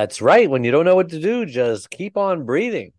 That's 0.00 0.22
right. 0.22 0.48
When 0.48 0.64
you 0.64 0.70
don't 0.70 0.86
know 0.86 0.96
what 0.96 1.10
to 1.10 1.20
do, 1.20 1.44
just 1.44 1.90
keep 1.90 2.16
on 2.16 2.46
breathing. 2.46 2.92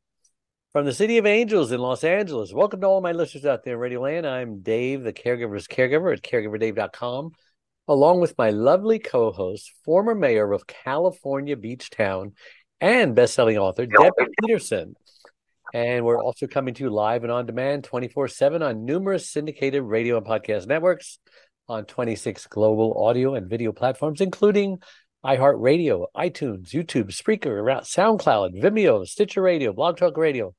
From 0.72 0.86
the 0.86 0.94
City 0.94 1.18
of 1.18 1.26
Angels 1.26 1.72
in 1.72 1.80
Los 1.80 2.04
Angeles, 2.04 2.54
welcome 2.54 2.80
to 2.82 2.86
all 2.86 3.02
my 3.02 3.12
listeners 3.12 3.44
out 3.44 3.64
there 3.64 3.74
in 3.74 3.80
Radio 3.80 4.02
Land. 4.02 4.28
I'm 4.28 4.62
Dave, 4.62 5.02
the 5.02 5.12
caregiver's 5.12 5.68
caregiver 5.68 6.14
at 6.14 6.22
caregiverdave.com, 6.22 7.32
along 7.88 8.22
with 8.22 8.38
my 8.38 8.52
lovely 8.52 9.00
co 9.00 9.32
host, 9.32 9.72
former 9.84 10.14
mayor 10.14 10.52
of 10.52 10.68
California 10.68 11.58
Beach 11.58 11.90
Town 11.90 12.34
and 12.80 13.16
best-selling 13.16 13.58
author, 13.58 13.88
Debbie 13.88 14.32
Peterson. 14.40 14.94
And 15.74 16.06
we're 16.06 16.22
also 16.22 16.46
coming 16.46 16.76
to 16.76 16.84
you 16.84 16.92
live 16.92 17.24
and 17.24 17.32
on 17.32 17.48
demand 17.48 17.84
24 17.84 18.28
7 18.28 18.62
on 18.62 18.86
numerous 18.86 19.28
syndicated 19.28 19.82
radio 19.82 20.18
and 20.18 20.26
podcast 20.28 20.68
networks 20.68 21.18
on 21.68 21.86
26 21.86 22.46
global 22.46 23.04
audio 23.04 23.34
and 23.34 23.50
video 23.50 23.72
platforms, 23.72 24.22
including 24.22 24.78
iHeartRadio, 25.26 26.08
iTunes, 26.16 26.70
YouTube, 26.70 27.10
Spreaker, 27.12 27.64
SoundCloud, 27.84 28.60
Vimeo, 28.60 29.06
Stitcher 29.06 29.42
Radio, 29.42 29.72
Blog 29.72 29.98
Talk 29.98 30.18
Radio. 30.18 30.56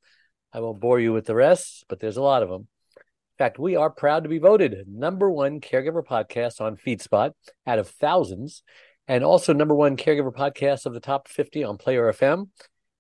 I 0.52 0.60
won't 0.60 0.80
bore 0.80 1.00
you 1.00 1.12
with 1.12 1.26
the 1.26 1.34
rest, 1.34 1.84
but 1.88 1.98
there's 1.98 2.16
a 2.16 2.22
lot 2.22 2.42
of 2.42 2.48
them. 2.48 2.68
In 2.96 3.38
fact, 3.38 3.58
we 3.58 3.74
are 3.74 3.90
proud 3.90 4.22
to 4.22 4.28
be 4.28 4.38
voted 4.38 4.86
number 4.86 5.28
one 5.28 5.60
caregiver 5.60 6.04
podcast 6.04 6.60
on 6.60 6.76
FeedSpot 6.76 7.32
out 7.66 7.78
of 7.80 7.88
thousands, 7.88 8.62
and 9.08 9.24
also 9.24 9.52
number 9.52 9.74
one 9.74 9.96
caregiver 9.96 10.32
podcast 10.32 10.86
of 10.86 10.94
the 10.94 11.00
top 11.00 11.26
50 11.26 11.64
on 11.64 11.76
Player 11.76 12.12
FM. 12.12 12.48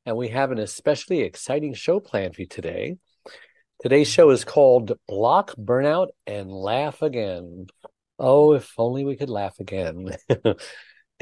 And 0.04 0.16
we 0.16 0.28
have 0.28 0.50
an 0.50 0.58
especially 0.58 1.20
exciting 1.20 1.74
show 1.74 2.00
planned 2.00 2.34
for 2.34 2.42
you 2.42 2.48
today. 2.48 2.96
Today's 3.80 4.08
show 4.08 4.30
is 4.30 4.44
called 4.44 4.92
Block 5.06 5.54
Burnout 5.54 6.08
and 6.26 6.50
Laugh 6.50 7.02
Again. 7.02 7.66
Oh, 8.18 8.54
if 8.54 8.72
only 8.78 9.04
we 9.04 9.16
could 9.16 9.30
laugh 9.30 9.60
again. 9.60 10.10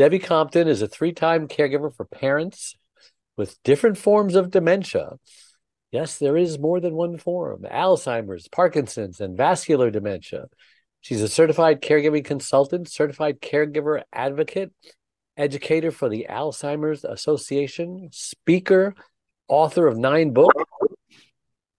Debbie 0.01 0.19
Compton 0.19 0.67
is 0.67 0.81
a 0.81 0.89
three 0.89 1.12
time 1.12 1.47
caregiver 1.47 1.95
for 1.95 2.06
parents 2.06 2.75
with 3.37 3.62
different 3.65 3.98
forms 3.98 4.34
of 4.34 4.51
dementia. 4.51 5.11
Yes, 5.93 6.17
there 6.17 6.39
is 6.39 6.59
more 6.59 6.81
than 6.81 6.95
one 6.95 7.19
form 7.19 7.67
Alzheimer's, 7.70 8.48
Parkinson's, 8.48 9.21
and 9.21 9.37
vascular 9.37 9.91
dementia. 9.91 10.47
She's 11.03 11.21
a 11.21 11.28
certified 11.28 11.83
caregiving 11.83 12.25
consultant, 12.25 12.89
certified 12.89 13.43
caregiver 13.43 14.01
advocate, 14.11 14.73
educator 15.37 15.91
for 15.91 16.09
the 16.09 16.28
Alzheimer's 16.31 17.05
Association, 17.05 18.09
speaker, 18.11 18.95
author 19.48 19.87
of 19.87 19.98
nine 19.98 20.33
books. 20.33 20.65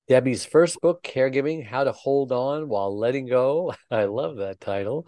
Debbie's 0.08 0.46
first 0.46 0.80
book, 0.80 1.02
Caregiving 1.02 1.66
How 1.66 1.86
to 1.86 1.92
Hold 1.92 2.32
On 2.32 2.70
While 2.70 2.96
Letting 2.96 3.26
Go. 3.26 3.74
I 3.90 4.04
love 4.04 4.36
that 4.38 4.60
title 4.60 5.08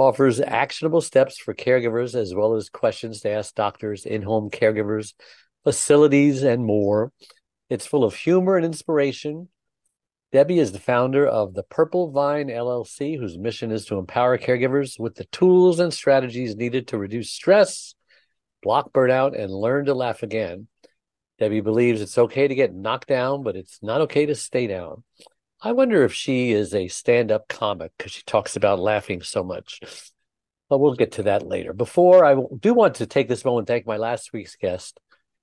offers 0.00 0.40
actionable 0.40 1.02
steps 1.02 1.36
for 1.36 1.52
caregivers 1.52 2.14
as 2.14 2.34
well 2.34 2.54
as 2.54 2.70
questions 2.70 3.20
to 3.20 3.30
ask 3.30 3.54
doctors, 3.54 4.06
in 4.06 4.22
home 4.22 4.48
caregivers, 4.48 5.12
facilities, 5.62 6.42
and 6.42 6.64
more. 6.64 7.12
It's 7.68 7.86
full 7.86 8.02
of 8.02 8.14
humor 8.14 8.56
and 8.56 8.64
inspiration. 8.64 9.48
Debbie 10.32 10.58
is 10.58 10.72
the 10.72 10.78
founder 10.78 11.26
of 11.26 11.52
the 11.52 11.64
Purple 11.64 12.12
Vine 12.12 12.48
LLC, 12.48 13.18
whose 13.18 13.36
mission 13.36 13.70
is 13.70 13.84
to 13.86 13.98
empower 13.98 14.38
caregivers 14.38 14.98
with 14.98 15.16
the 15.16 15.26
tools 15.26 15.80
and 15.80 15.92
strategies 15.92 16.56
needed 16.56 16.88
to 16.88 16.98
reduce 16.98 17.30
stress, 17.30 17.94
block 18.62 18.94
burnout, 18.94 19.38
and 19.38 19.52
learn 19.52 19.84
to 19.84 19.92
laugh 19.92 20.22
again. 20.22 20.66
Debbie 21.38 21.60
believes 21.60 22.00
it's 22.00 22.16
okay 22.16 22.48
to 22.48 22.54
get 22.54 22.74
knocked 22.74 23.08
down, 23.08 23.42
but 23.42 23.54
it's 23.54 23.80
not 23.82 24.00
okay 24.02 24.24
to 24.24 24.34
stay 24.34 24.66
down. 24.66 25.04
I 25.62 25.72
wonder 25.72 26.04
if 26.04 26.14
she 26.14 26.52
is 26.52 26.74
a 26.74 26.88
stand 26.88 27.30
up 27.30 27.46
comic 27.46 27.92
because 27.96 28.12
she 28.12 28.22
talks 28.22 28.56
about 28.56 28.80
laughing 28.80 29.20
so 29.20 29.44
much. 29.44 29.80
But 30.70 30.78
we'll 30.78 30.94
get 30.94 31.12
to 31.12 31.24
that 31.24 31.46
later. 31.46 31.74
Before, 31.74 32.24
I 32.24 32.34
do 32.58 32.72
want 32.72 32.94
to 32.96 33.06
take 33.06 33.28
this 33.28 33.44
moment 33.44 33.62
and 33.62 33.66
thank 33.66 33.86
my 33.86 33.98
last 33.98 34.32
week's 34.32 34.56
guest, 34.56 34.98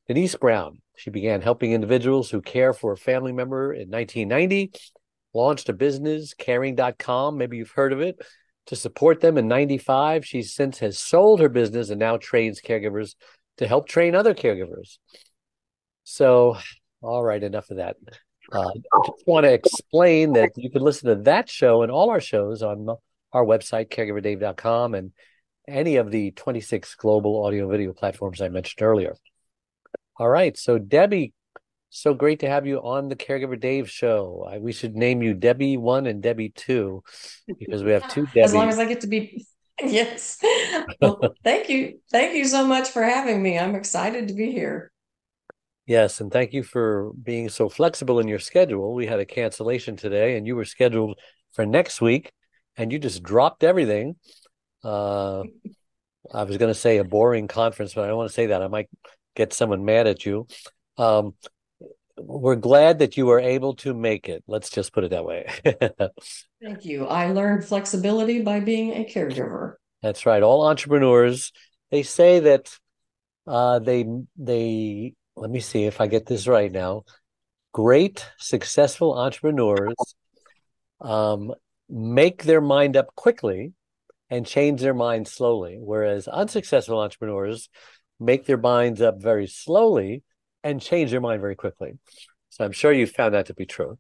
Denise 0.07 0.35
Brown. 0.35 0.81
She 0.95 1.11
began 1.11 1.41
helping 1.41 1.72
individuals 1.72 2.31
who 2.31 2.41
care 2.41 2.73
for 2.73 2.94
a 2.94 2.97
family 2.97 3.31
member 3.31 3.73
in 3.73 3.91
1990, 3.91 4.72
launched 5.33 5.69
a 5.69 5.73
business, 5.73 6.34
caring.com. 6.34 7.38
Maybe 7.38 7.57
you've 7.57 7.72
heard 7.72 7.94
of 7.94 8.01
it. 8.01 8.19
To 8.67 8.75
support 8.75 9.22
them 9.22 9.38
in 9.38 9.47
95, 9.47 10.25
she 10.25 10.41
since 10.41 10.79
has 10.79 10.97
sold 10.97 11.41
her 11.41 11.49
business 11.49 11.89
and 11.89 11.99
now 11.99 12.17
trains 12.17 12.59
caregivers 12.59 13.16
to 13.57 13.67
help 13.67 13.88
train 13.88 14.16
other 14.16 14.34
caregivers. 14.34 14.97
So, 16.05 16.57
all 17.01 17.23
right, 17.23 17.44
enough 17.44 17.69
of 17.69 17.78
that. 17.78 17.97
Uh, 18.52 18.69
I 18.69 19.00
just 19.06 19.28
want 19.28 19.46
to 19.46 19.53
explain 19.53 20.34
that 20.34 20.52
you 20.56 20.69
can 20.69 20.81
listen 20.81 21.09
to 21.09 21.24
that 21.24 21.50
show 21.50 21.81
and 21.81 21.91
all 21.91 22.09
our 22.09 22.22
shows 22.22 22.63
on 22.63 22.88
our 23.34 23.46
website, 23.46 23.90
caregiverdave.com, 23.90 24.96
and 24.96 25.12
any 25.68 25.97
of 25.97 26.12
the 26.12 26.31
26 26.31 26.96
global 26.96 27.46
audio 27.46 27.69
video 27.69 27.94
platforms 27.94 28.41
I 28.41 28.50
mentioned 28.50 28.81
earlier. 28.81 29.16
All 30.18 30.30
right. 30.30 30.58
So, 30.58 30.78
Debbie, 30.78 31.34
so 31.90 32.13
great 32.13 32.40
to 32.40 32.50
have 32.50 32.66
you 32.66 32.80
on 32.80 33.09
the 33.09 33.16
Caregiver 33.16 33.59
Dave 33.59 33.90
show. 33.90 34.47
I, 34.50 34.58
we 34.59 34.72
should 34.72 34.96
name 34.96 35.22
you 35.22 35.34
Debbie 35.34 35.78
1 35.78 36.08
and 36.08 36.22
Debbie 36.22 36.50
2 36.50 37.03
because 37.59 37.84
we 37.84 37.91
have 37.91 38.12
two 38.12 38.25
Debbies. 38.28 38.44
As 38.44 38.53
long 38.53 38.69
as 38.69 38.79
I 38.79 38.85
get 38.85 39.02
to 39.02 39.08
be. 39.08 39.46
Yes. 39.79 40.40
Well, 41.00 41.35
thank 41.44 41.69
you. 41.69 42.00
Thank 42.12 42.35
you 42.35 42.46
so 42.46 42.66
much 42.66 42.90
for 42.90 43.03
having 43.03 43.44
me. 43.44 43.59
I'm 43.59 43.75
excited 43.75 44.29
to 44.29 44.34
be 44.34 44.52
here. 44.52 44.91
Yes, 45.88 46.20
and 46.20 46.30
thank 46.30 46.52
you 46.52 46.64
for 46.64 47.14
being 47.14 47.48
so 47.48 47.70
flexible 47.70 48.20
in 48.20 48.28
your 48.28 48.40
schedule. 48.40 48.94
We 48.94 49.06
had 49.06 49.22
a 49.22 49.25
cancellation 49.25 49.96
today, 49.96 50.36
and 50.36 50.46
you 50.46 50.58
were 50.58 50.66
scheduled 50.66 51.18
for 51.53 51.66
next 51.66 52.02
week, 52.02 52.34
and 52.75 52.92
you 52.92 53.00
just 53.00 53.24
dropped 53.24 53.64
everything. 53.64 54.18
Uh, 54.84 55.44
I 56.34 56.44
was 56.44 56.58
going 56.58 56.74
to 56.74 56.80
say 56.80 56.97
a 56.97 57.06
boring 57.06 57.47
conference, 57.47 57.94
but 57.94 58.03
I 58.03 58.08
don't 58.08 58.18
want 58.18 58.30
to 58.30 58.34
say 58.34 58.47
that. 58.47 58.62
I 58.62 58.68
might 58.68 58.90
get 59.34 59.53
someone 59.53 59.86
mad 59.86 60.08
at 60.08 60.26
you. 60.26 60.46
Um, 60.97 61.36
we're 62.18 62.56
glad 62.56 63.00
that 63.00 63.16
you 63.16 63.26
were 63.26 63.40
able 63.40 63.76
to 63.76 63.94
make 63.94 64.28
it. 64.28 64.44
Let's 64.46 64.70
just 64.70 64.92
put 64.92 65.06
it 65.06 65.12
that 65.12 65.24
way. 65.24 65.47
Thank 66.62 66.84
you. 66.84 67.06
I 67.08 67.31
learned 67.31 67.64
flexibility 67.64 68.42
by 68.42 68.59
being 68.59 68.92
a 68.92 69.06
caregiver. 69.06 69.76
That's 70.02 70.26
right. 70.26 70.44
All 70.44 70.68
entrepreneurs, 70.68 71.53
they 71.92 72.03
say 72.03 72.42
that 72.42 72.78
uh, 73.46 73.80
they 73.80 74.06
they 74.36 75.14
let 75.38 75.52
me 75.52 75.59
see 75.59 75.86
if 75.86 76.02
I 76.02 76.08
get 76.08 76.25
this 76.25 76.48
right 76.48 76.72
now. 76.72 77.03
Great, 77.74 78.25
successful 78.40 79.14
entrepreneurs 79.18 79.94
um, 81.00 81.53
make 81.88 82.44
their 82.44 82.62
mind 82.62 82.98
up 82.98 83.14
quickly 83.16 83.74
and 84.30 84.46
change 84.46 84.81
their 84.81 84.96
mind 84.96 85.28
slowly, 85.28 85.78
whereas 85.80 86.28
unsuccessful 86.28 87.00
entrepreneurs 87.00 87.70
make 88.20 88.46
their 88.46 88.58
minds 88.58 89.02
up 89.02 89.22
very 89.22 89.47
slowly 89.47 90.24
and 90.64 90.81
change 90.81 91.12
their 91.12 91.22
mind 91.22 91.40
very 91.40 91.56
quickly. 91.56 91.94
So 92.50 92.66
I'm 92.66 92.72
sure 92.72 92.92
you 92.92 93.06
found 93.06 93.36
that 93.36 93.46
to 93.46 93.53
be 93.53 93.66
true. 93.66 94.00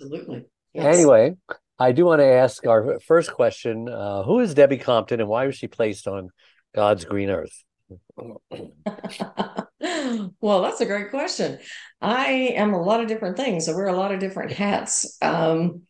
Absolutely. 0.00 0.44
Yes. 0.72 0.96
Anyway, 0.96 1.34
I 1.78 1.92
do 1.92 2.04
want 2.04 2.20
to 2.20 2.26
ask 2.26 2.64
our 2.64 3.00
first 3.00 3.32
question 3.32 3.88
uh, 3.88 4.22
Who 4.22 4.38
is 4.38 4.54
Debbie 4.54 4.78
Compton 4.78 5.20
and 5.20 5.28
why 5.28 5.46
was 5.46 5.56
she 5.56 5.66
placed 5.66 6.06
on 6.06 6.30
God's 6.74 7.04
green 7.04 7.28
earth? 7.28 7.64
well, 10.40 10.62
that's 10.62 10.80
a 10.80 10.86
great 10.86 11.10
question. 11.10 11.58
I 12.00 12.52
am 12.56 12.74
a 12.74 12.82
lot 12.82 13.00
of 13.00 13.08
different 13.08 13.36
things. 13.36 13.68
I 13.68 13.74
wear 13.74 13.86
a 13.86 13.96
lot 13.96 14.12
of 14.12 14.20
different 14.20 14.52
hats. 14.52 15.16
Um, 15.22 15.82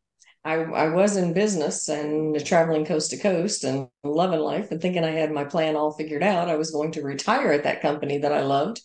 I, 0.45 0.55
I 0.55 0.89
was 0.91 1.17
in 1.17 1.33
business 1.33 1.89
and 1.89 2.45
traveling 2.45 2.85
coast 2.85 3.11
to 3.11 3.19
coast 3.19 3.65
and 3.65 3.89
loving 4.05 4.41
life 4.41 4.71
and 4.71 4.81
thinking 4.81 5.05
I 5.05 5.11
had 5.11 5.33
my 5.33 5.45
plan 5.45 5.75
all 5.75 5.93
figured 5.93 6.23
out. 6.23 6.49
I 6.49 6.57
was 6.57 6.71
going 6.71 6.93
to 6.93 7.03
retire 7.03 7.53
at 7.53 7.65
that 7.65 7.83
company 7.83 8.19
that 8.19 8.33
I 8.33 8.43
loved. 8.43 8.81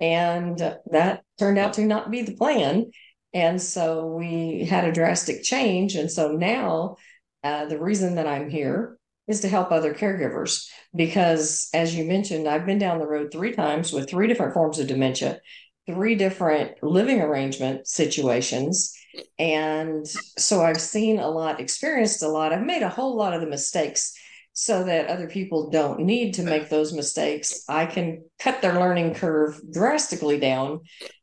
And 0.00 0.58
that 0.58 1.22
turned 1.38 1.58
out 1.58 1.74
to 1.74 1.84
not 1.84 2.10
be 2.10 2.22
the 2.22 2.34
plan. 2.34 2.90
And 3.34 3.60
so 3.60 4.06
we 4.06 4.64
had 4.64 4.84
a 4.84 4.92
drastic 4.92 5.42
change. 5.42 5.96
And 5.96 6.10
so 6.10 6.32
now 6.32 6.96
uh, 7.44 7.66
the 7.66 7.78
reason 7.78 8.14
that 8.14 8.26
I'm 8.26 8.48
here 8.48 8.98
is 9.30 9.40
to 9.40 9.48
help 9.48 9.70
other 9.70 9.94
caregivers 9.94 10.68
because 10.94 11.68
as 11.72 11.94
you 11.94 12.04
mentioned 12.04 12.48
i've 12.48 12.66
been 12.66 12.78
down 12.78 12.98
the 12.98 13.06
road 13.06 13.30
three 13.32 13.52
times 13.52 13.92
with 13.92 14.08
three 14.08 14.26
different 14.26 14.52
forms 14.52 14.78
of 14.78 14.86
dementia 14.86 15.40
three 15.86 16.14
different 16.14 16.72
living 16.82 17.20
arrangement 17.20 17.86
situations 17.86 18.94
and 19.38 20.06
so 20.06 20.62
i've 20.62 20.80
seen 20.80 21.18
a 21.18 21.28
lot 21.28 21.60
experienced 21.60 22.22
a 22.22 22.28
lot 22.28 22.52
i've 22.52 22.66
made 22.66 22.82
a 22.82 22.88
whole 22.88 23.16
lot 23.16 23.32
of 23.32 23.40
the 23.40 23.46
mistakes 23.46 24.14
so 24.52 24.84
that 24.84 25.06
other 25.06 25.26
people 25.26 25.70
don't 25.70 26.00
need 26.00 26.34
to 26.34 26.42
make 26.42 26.68
those 26.68 26.92
mistakes. 26.92 27.64
I 27.68 27.86
can 27.86 28.24
cut 28.38 28.60
their 28.60 28.74
learning 28.74 29.14
curve 29.14 29.60
drastically 29.72 30.38
down 30.38 30.80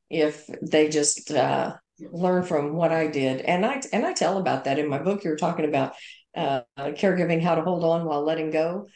if 0.10 0.50
they 0.62 0.89
just 0.89 1.30
uh, 1.31 1.75
learn 2.00 2.44
from 2.44 2.74
what 2.74 2.92
I 2.92 3.07
did. 3.07 3.42
And 3.42 3.65
I 3.65 3.81
and 3.92 4.06
I 4.06 4.13
tell 4.13 4.38
about 4.38 4.63
that 4.63 4.80
in 4.80 4.88
my 4.88 5.00
book. 5.00 5.24
You're 5.24 5.36
talking 5.36 5.65
about 5.65 5.94
uh, 6.38 6.62
caregiving, 6.78 7.42
how 7.42 7.56
to 7.56 7.63
hold 7.63 7.84
on 7.84 8.06
while 8.06 8.24
letting 8.24 8.51
go. 8.51 8.88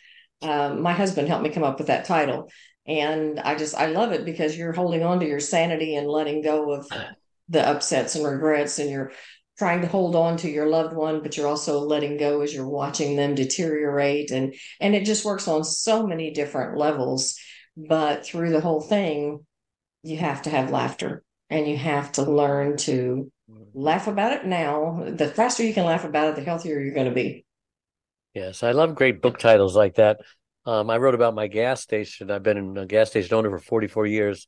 Um, 0.42 0.82
my 0.82 0.94
husband 0.94 1.28
helped 1.28 1.44
me 1.44 1.50
come 1.50 1.64
up 1.64 1.78
with 1.78 1.88
that 1.88 2.06
title, 2.06 2.50
and 2.88 3.40
I 3.40 3.56
just 3.56 3.76
I 3.76 3.88
love 3.88 4.12
it 4.12 4.26
because 4.26 4.58
you're 4.58 4.74
holding 4.74 5.04
on 5.04 5.20
to 5.20 5.28
your 5.28 5.40
sanity 5.40 5.96
and 5.96 6.08
letting 6.08 6.42
go 6.42 6.72
of 6.72 6.88
the 7.50 7.68
upsets 7.68 8.16
and 8.16 8.26
regrets, 8.26 8.80
and 8.80 8.90
you're 8.90 9.12
trying 9.58 9.82
to 9.82 9.88
hold 9.88 10.16
on 10.16 10.38
to 10.38 10.50
your 10.50 10.68
loved 10.68 10.96
one 10.96 11.22
but 11.22 11.38
you're 11.38 11.48
also 11.48 11.82
letting 11.82 12.18
go 12.18 12.42
as 12.42 12.52
you're 12.52 12.68
watching 12.68 13.16
them 13.16 13.36
deteriorate. 13.36 14.32
And 14.32 14.56
and 14.80 14.96
it 14.96 15.06
just 15.06 15.26
works 15.26 15.48
on 15.48 15.64
so 15.64 16.08
many 16.08 16.32
different 16.32 16.78
levels. 16.78 17.38
But 17.78 18.26
through 18.26 18.52
the 18.52 18.62
whole 18.62 18.82
thing 18.82 19.46
you 20.04 20.18
have 20.18 20.42
to 20.44 20.50
have 20.50 20.72
laughter 20.72 21.24
and 21.52 21.68
you 21.68 21.78
have 21.78 22.12
to 22.14 22.24
learn 22.24 22.78
to 22.78 23.32
laugh 23.74 24.08
about 24.08 24.32
it 24.32 24.46
now 24.46 25.06
the 25.08 25.28
faster 25.28 25.64
you 25.64 25.74
can 25.74 25.86
laugh 25.86 26.04
about 26.04 26.30
it 26.30 26.36
the 26.36 26.44
healthier 26.44 26.80
you're 26.80 26.94
going 26.94 27.08
to 27.08 27.14
be 27.14 27.46
yes 28.34 28.64
i 28.64 28.72
love 28.72 28.96
great 28.96 29.22
book 29.22 29.38
titles 29.38 29.76
like 29.76 29.96
that 29.96 30.20
um, 30.66 30.90
i 30.90 30.98
wrote 30.98 31.16
about 31.16 31.36
my 31.36 31.48
gas 31.48 31.82
station 31.82 32.32
i've 32.32 32.44
been 32.44 32.78
a 32.78 32.86
gas 32.86 33.10
station 33.10 33.36
owner 33.36 33.50
for 33.50 33.60
44 33.60 34.08
years 34.08 34.48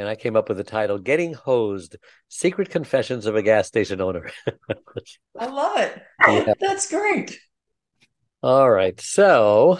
and 0.00 0.08
I 0.08 0.14
came 0.14 0.34
up 0.34 0.48
with 0.48 0.56
the 0.56 0.64
title 0.64 0.98
"Getting 0.98 1.34
Hosed: 1.34 1.96
Secret 2.28 2.70
Confessions 2.70 3.26
of 3.26 3.36
a 3.36 3.42
Gas 3.42 3.66
Station 3.66 4.00
Owner." 4.00 4.30
I 5.38 5.46
love 5.46 5.78
it. 5.78 6.02
Yeah. 6.26 6.54
That's 6.58 6.90
great. 6.90 7.38
All 8.42 8.70
right, 8.70 8.98
so 8.98 9.78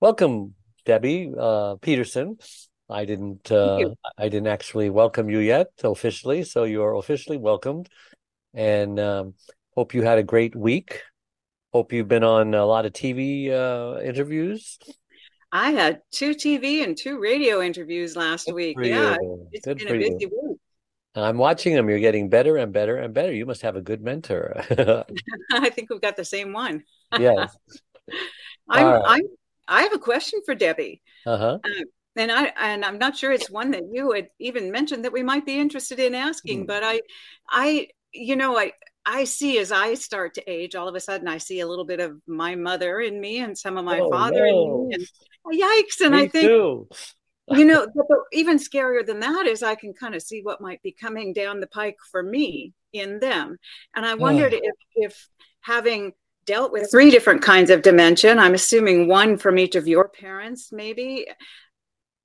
welcome, 0.00 0.54
Debbie 0.84 1.32
uh, 1.38 1.76
Peterson. 1.76 2.36
I 2.90 3.04
didn't. 3.04 3.50
Uh, 3.50 3.90
I 4.18 4.28
didn't 4.28 4.48
actually 4.48 4.90
welcome 4.90 5.30
you 5.30 5.38
yet 5.38 5.68
officially, 5.82 6.44
so 6.44 6.64
you 6.64 6.82
are 6.82 6.96
officially 6.96 7.36
welcomed. 7.36 7.88
And 8.54 8.98
um, 8.98 9.34
hope 9.74 9.94
you 9.94 10.02
had 10.02 10.18
a 10.18 10.22
great 10.22 10.56
week. 10.56 11.02
Hope 11.72 11.92
you've 11.92 12.08
been 12.08 12.24
on 12.24 12.54
a 12.54 12.66
lot 12.66 12.86
of 12.86 12.92
TV 12.92 13.50
uh, 13.50 14.00
interviews. 14.00 14.78
I 15.52 15.70
had 15.70 16.00
two 16.10 16.34
TV 16.34 16.84
and 16.84 16.96
two 16.96 17.18
radio 17.18 17.60
interviews 17.60 18.16
last 18.16 18.46
Good 18.46 18.54
week. 18.54 18.76
Yeah, 18.80 19.16
it's 19.52 19.66
Good 19.66 19.78
been 19.78 19.88
a 19.88 19.98
busy 19.98 20.16
you. 20.20 20.28
week. 20.28 20.58
I'm 21.14 21.38
watching 21.38 21.74
them. 21.74 21.88
You're 21.88 21.98
getting 21.98 22.28
better 22.28 22.56
and 22.56 22.72
better 22.72 22.96
and 22.96 23.12
better. 23.12 23.32
You 23.32 23.46
must 23.46 23.62
have 23.62 23.76
a 23.76 23.80
good 23.80 24.00
mentor. 24.00 24.62
I 25.52 25.70
think 25.70 25.90
we've 25.90 26.00
got 26.00 26.16
the 26.16 26.24
same 26.24 26.52
one. 26.52 26.84
yes. 27.18 27.56
I'm, 28.68 28.86
right. 28.86 29.02
I'm, 29.04 29.22
I 29.66 29.82
have 29.82 29.92
a 29.92 29.98
question 29.98 30.40
for 30.44 30.54
Debbie. 30.54 31.02
Uh-huh. 31.26 31.58
Uh, 31.64 31.84
and 32.20 32.30
I 32.30 32.52
and 32.58 32.84
I'm 32.84 32.98
not 32.98 33.16
sure 33.16 33.32
it's 33.32 33.50
one 33.50 33.70
that 33.70 33.84
you 33.92 34.12
had 34.12 34.28
even 34.38 34.70
mentioned 34.70 35.04
that 35.04 35.12
we 35.12 35.22
might 35.22 35.46
be 35.46 35.58
interested 35.58 35.98
in 35.98 36.14
asking, 36.14 36.64
mm. 36.64 36.66
but 36.66 36.82
I, 36.84 37.00
I, 37.50 37.88
you 38.12 38.36
know, 38.36 38.58
I 38.58 38.72
I 39.06 39.24
see 39.24 39.58
as 39.58 39.72
I 39.72 39.94
start 39.94 40.34
to 40.34 40.50
age, 40.50 40.74
all 40.74 40.86
of 40.86 40.94
a 40.94 41.00
sudden 41.00 41.28
I 41.28 41.38
see 41.38 41.60
a 41.60 41.66
little 41.66 41.86
bit 41.86 42.00
of 42.00 42.20
my 42.26 42.54
mother 42.54 43.00
in 43.00 43.20
me 43.20 43.38
and 43.38 43.56
some 43.56 43.78
of 43.78 43.84
my 43.84 44.00
oh, 44.00 44.10
father 44.10 44.46
no. 44.46 44.88
in 44.92 44.98
me. 44.98 45.06
And 45.46 45.60
yikes. 45.60 46.04
And 46.04 46.14
me 46.14 46.22
I 46.22 46.28
think, 46.28 46.46
too. 46.46 46.88
you 47.48 47.64
know, 47.64 47.86
even 48.32 48.58
scarier 48.58 49.04
than 49.04 49.20
that 49.20 49.46
is 49.46 49.62
I 49.62 49.74
can 49.74 49.94
kind 49.94 50.14
of 50.14 50.22
see 50.22 50.42
what 50.42 50.60
might 50.60 50.82
be 50.82 50.92
coming 50.92 51.32
down 51.32 51.60
the 51.60 51.66
pike 51.66 51.96
for 52.10 52.22
me 52.22 52.74
in 52.92 53.20
them. 53.20 53.56
And 53.94 54.04
I 54.04 54.14
wondered 54.14 54.52
if, 54.52 54.74
if 54.94 55.28
having 55.62 56.12
dealt 56.44 56.72
with 56.72 56.90
three 56.90 57.10
different 57.10 57.42
kinds 57.42 57.70
of 57.70 57.82
dementia, 57.82 58.36
I'm 58.36 58.54
assuming 58.54 59.08
one 59.08 59.38
from 59.38 59.58
each 59.58 59.76
of 59.76 59.88
your 59.88 60.08
parents, 60.08 60.70
maybe. 60.72 61.26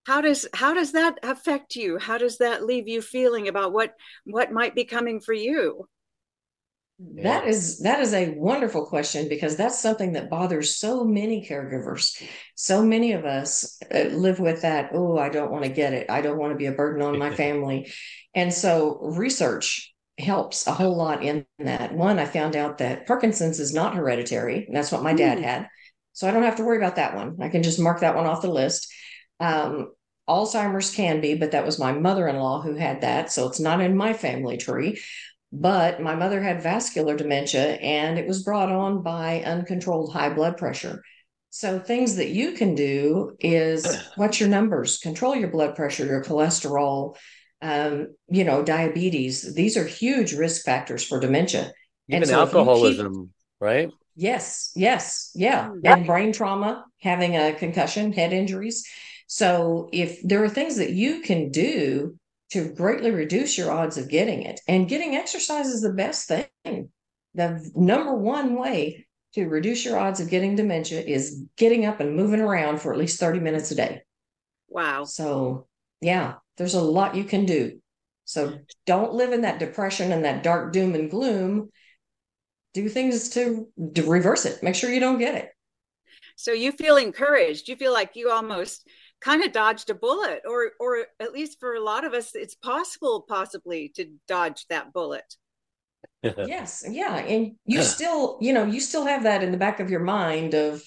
How 0.06 0.22
does 0.22 0.48
how 0.54 0.74
does 0.74 0.92
that 0.92 1.18
affect 1.24 1.75
you? 1.75 1.98
How 1.98 2.18
does 2.18 2.38
that 2.38 2.66
leave 2.66 2.88
you 2.88 3.02
feeling 3.02 3.48
about 3.48 3.74
what 3.74 3.94
what 4.25 4.52
might 4.52 4.75
be 4.75 4.86
coming 4.86 5.19
for 5.19 5.34
you? 5.34 5.88
That 6.98 7.48
is 7.48 7.80
that 7.80 8.00
is 8.00 8.13
a 8.13 8.36
wonderful 8.38 8.86
question 8.86 9.28
because 9.28 9.57
that's 9.57 9.81
something 9.81 10.13
that 10.13 10.30
bothers 10.30 10.78
so 10.78 11.04
many 11.04 11.46
caregivers. 11.46 12.22
So 12.56 12.84
many 12.84 13.12
of 13.12 13.25
us 13.25 13.80
uh, 13.94 14.10
live 14.12 14.40
with 14.40 14.62
that. 14.62 14.92
Oh, 14.94 15.18
I 15.18 15.30
don't 15.30 15.52
want 15.52 15.66
to 15.66 15.72
get 15.72 15.94
it. 15.94 16.10
I 16.10 16.22
don't 16.22 16.38
want 16.38 16.54
to 16.54 16.57
be 16.57 16.68
a 16.68 16.72
burden 16.72 17.02
on 17.02 17.19
my 17.19 17.36
family, 17.36 17.92
and 18.34 18.54
so 18.54 19.00
research 19.02 19.94
helps 20.18 20.68
a 20.68 20.72
whole 20.72 20.96
lot 20.96 21.24
in 21.24 21.46
that. 21.60 21.94
One, 21.94 22.19
I 22.19 22.25
found 22.25 22.56
out 22.56 22.78
that 22.78 23.06
Parkinson's 23.06 23.60
is 23.60 23.74
not 23.74 23.96
hereditary. 23.96 24.66
And 24.66 24.74
that's 24.74 24.92
what 24.92 25.04
my 25.04 25.13
dad 25.13 25.40
hmm. 25.40 25.44
had, 25.44 25.68
so 26.13 26.30
I 26.30 26.31
don't 26.31 26.44
have 26.44 26.56
to 26.57 26.63
worry 26.63 26.78
about 26.78 26.96
that 26.96 27.16
one. 27.16 27.38
I 27.42 27.50
can 27.50 27.63
just 27.63 27.80
mark 27.80 28.00
that 28.00 28.16
one 28.16 28.25
off 28.25 28.42
the 28.42 28.50
list. 28.50 28.88
Um, 29.42 29.92
Alzheimer's 30.27 30.94
can 30.94 31.22
be, 31.22 31.36
but 31.36 31.51
that 31.51 31.66
was 31.66 31.80
my 31.80 31.92
mother 31.92 32.27
in 32.27 32.38
law 32.38 32.62
who 32.62 32.75
had 32.75 33.01
that. 33.01 33.31
So 33.31 33.48
it's 33.48 33.60
not 33.60 33.81
in 33.81 33.95
my 33.95 34.13
family 34.13 34.57
tree. 34.57 35.00
But 35.51 36.01
my 36.01 36.16
mother 36.16 36.42
had 36.42 36.62
vascular 36.62 37.16
dementia 37.16 37.75
and 37.75 38.18
it 38.18 38.27
was 38.27 38.44
brought 38.44 38.72
on 38.72 39.04
by 39.04 39.42
uncontrolled 39.45 40.12
high 40.12 40.33
blood 40.33 40.57
pressure. 40.57 41.01
So, 41.50 41.80
things 41.80 42.18
that 42.18 42.31
you 42.31 42.51
can 42.51 42.75
do 42.75 43.38
is 43.39 43.98
what's 44.18 44.42
your 44.42 44.50
numbers? 44.50 44.98
Control 44.98 45.33
your 45.33 45.48
blood 45.48 45.74
pressure, 45.75 46.06
your 46.06 46.22
cholesterol, 46.22 47.16
um, 47.62 48.13
you 48.28 48.44
know, 48.44 48.62
diabetes. 48.62 49.54
These 49.54 49.78
are 49.78 49.86
huge 49.86 50.33
risk 50.33 50.66
factors 50.66 51.06
for 51.06 51.19
dementia. 51.19 51.71
Even 52.10 52.25
so 52.25 52.36
alcoholism, 52.36 53.13
keep, 53.13 53.30
right? 53.62 53.89
Yes, 54.18 54.71
yes, 54.75 55.31
yeah. 55.33 55.69
Mm, 55.69 55.81
and 55.86 56.06
brain 56.06 56.33
trauma, 56.33 56.86
having 57.00 57.38
a 57.38 57.54
concussion, 57.54 58.12
head 58.12 58.33
injuries. 58.33 58.86
So, 59.27 59.89
if 59.92 60.22
there 60.24 60.44
are 60.44 60.50
things 60.50 60.77
that 60.77 60.92
you 60.92 61.22
can 61.22 61.50
do 61.50 62.18
to 62.51 62.69
greatly 62.74 63.12
reduce 63.12 63.57
your 63.57 63.72
odds 63.72 63.98
of 63.98 64.10
getting 64.10 64.44
it. 64.44 64.62
And 64.68 64.88
getting 64.88 65.16
exercise 65.16 65.68
is 65.68 65.81
the 65.81 65.94
best 65.94 66.27
thing. 66.27 66.89
The 67.33 67.72
number 67.75 68.13
one 68.16 68.56
way 68.56 69.07
to 69.33 69.48
reduce 69.48 69.83
your 69.83 69.98
odds 69.98 70.19
of 70.19 70.30
getting 70.30 70.56
dementia 70.56 71.01
is 71.01 71.44
getting 71.57 71.86
up 71.86 72.00
and 72.00 72.16
moving 72.16 72.39
around 72.39 72.80
for 72.80 72.94
at 72.94 73.00
least 73.00 73.19
30 73.19 73.39
minutes 73.39 73.72
a 73.72 73.75
day. 73.75 74.01
Wow. 74.69 75.04
So, 75.04 75.68
yeah, 76.01 76.36
there's 76.57 76.75
a 76.75 76.81
lot 76.81 77.16
you 77.16 77.25
can 77.25 77.45
do. 77.45 77.81
So, 78.25 78.60
don't 78.86 79.13
live 79.13 79.33
in 79.33 79.42
that 79.42 79.60
depression 79.60 80.12
and 80.12 80.24
that 80.24 80.44
dark 80.44 80.71
doom 80.71 80.95
and 80.95 81.10
gloom. 81.10 81.69
Do 82.74 82.88
things 82.89 83.30
to, 83.31 83.68
to 83.95 84.04
reverse 84.04 84.45
it. 84.45 84.63
Make 84.63 84.75
sure 84.75 84.89
you 84.89 85.00
don't 85.00 85.19
get 85.19 85.36
it. 85.36 85.50
So, 86.38 86.54
you 86.54 86.71
feel 86.71 86.98
encouraged. 86.98 87.68
You 87.68 87.75
feel 87.75 87.94
like 87.94 88.16
you 88.16 88.31
almost 88.31 88.88
kind 89.21 89.44
of 89.44 89.51
dodged 89.51 89.89
a 89.89 89.95
bullet 89.95 90.41
or 90.47 90.71
or 90.79 91.06
at 91.19 91.33
least 91.33 91.59
for 91.59 91.73
a 91.73 91.83
lot 91.83 92.06
of 92.06 92.13
us 92.13 92.31
it's 92.33 92.56
possible 92.56 93.25
possibly 93.28 93.92
to 93.95 94.06
dodge 94.28 94.66
that 94.69 94.94
bullet. 94.94 95.35
Yes 96.23 96.83
yeah 96.87 97.18
and 97.18 97.54
you 97.66 97.83
still 97.95 98.37
you 98.42 98.54
know 98.54 98.66
you 98.66 98.80
still 98.80 99.06
have 99.06 99.23
that 99.23 99.44
in 99.44 99.51
the 99.51 99.57
back 99.57 99.80
of 99.80 99.90
your 99.90 100.01
mind 100.01 100.54
of 100.54 100.83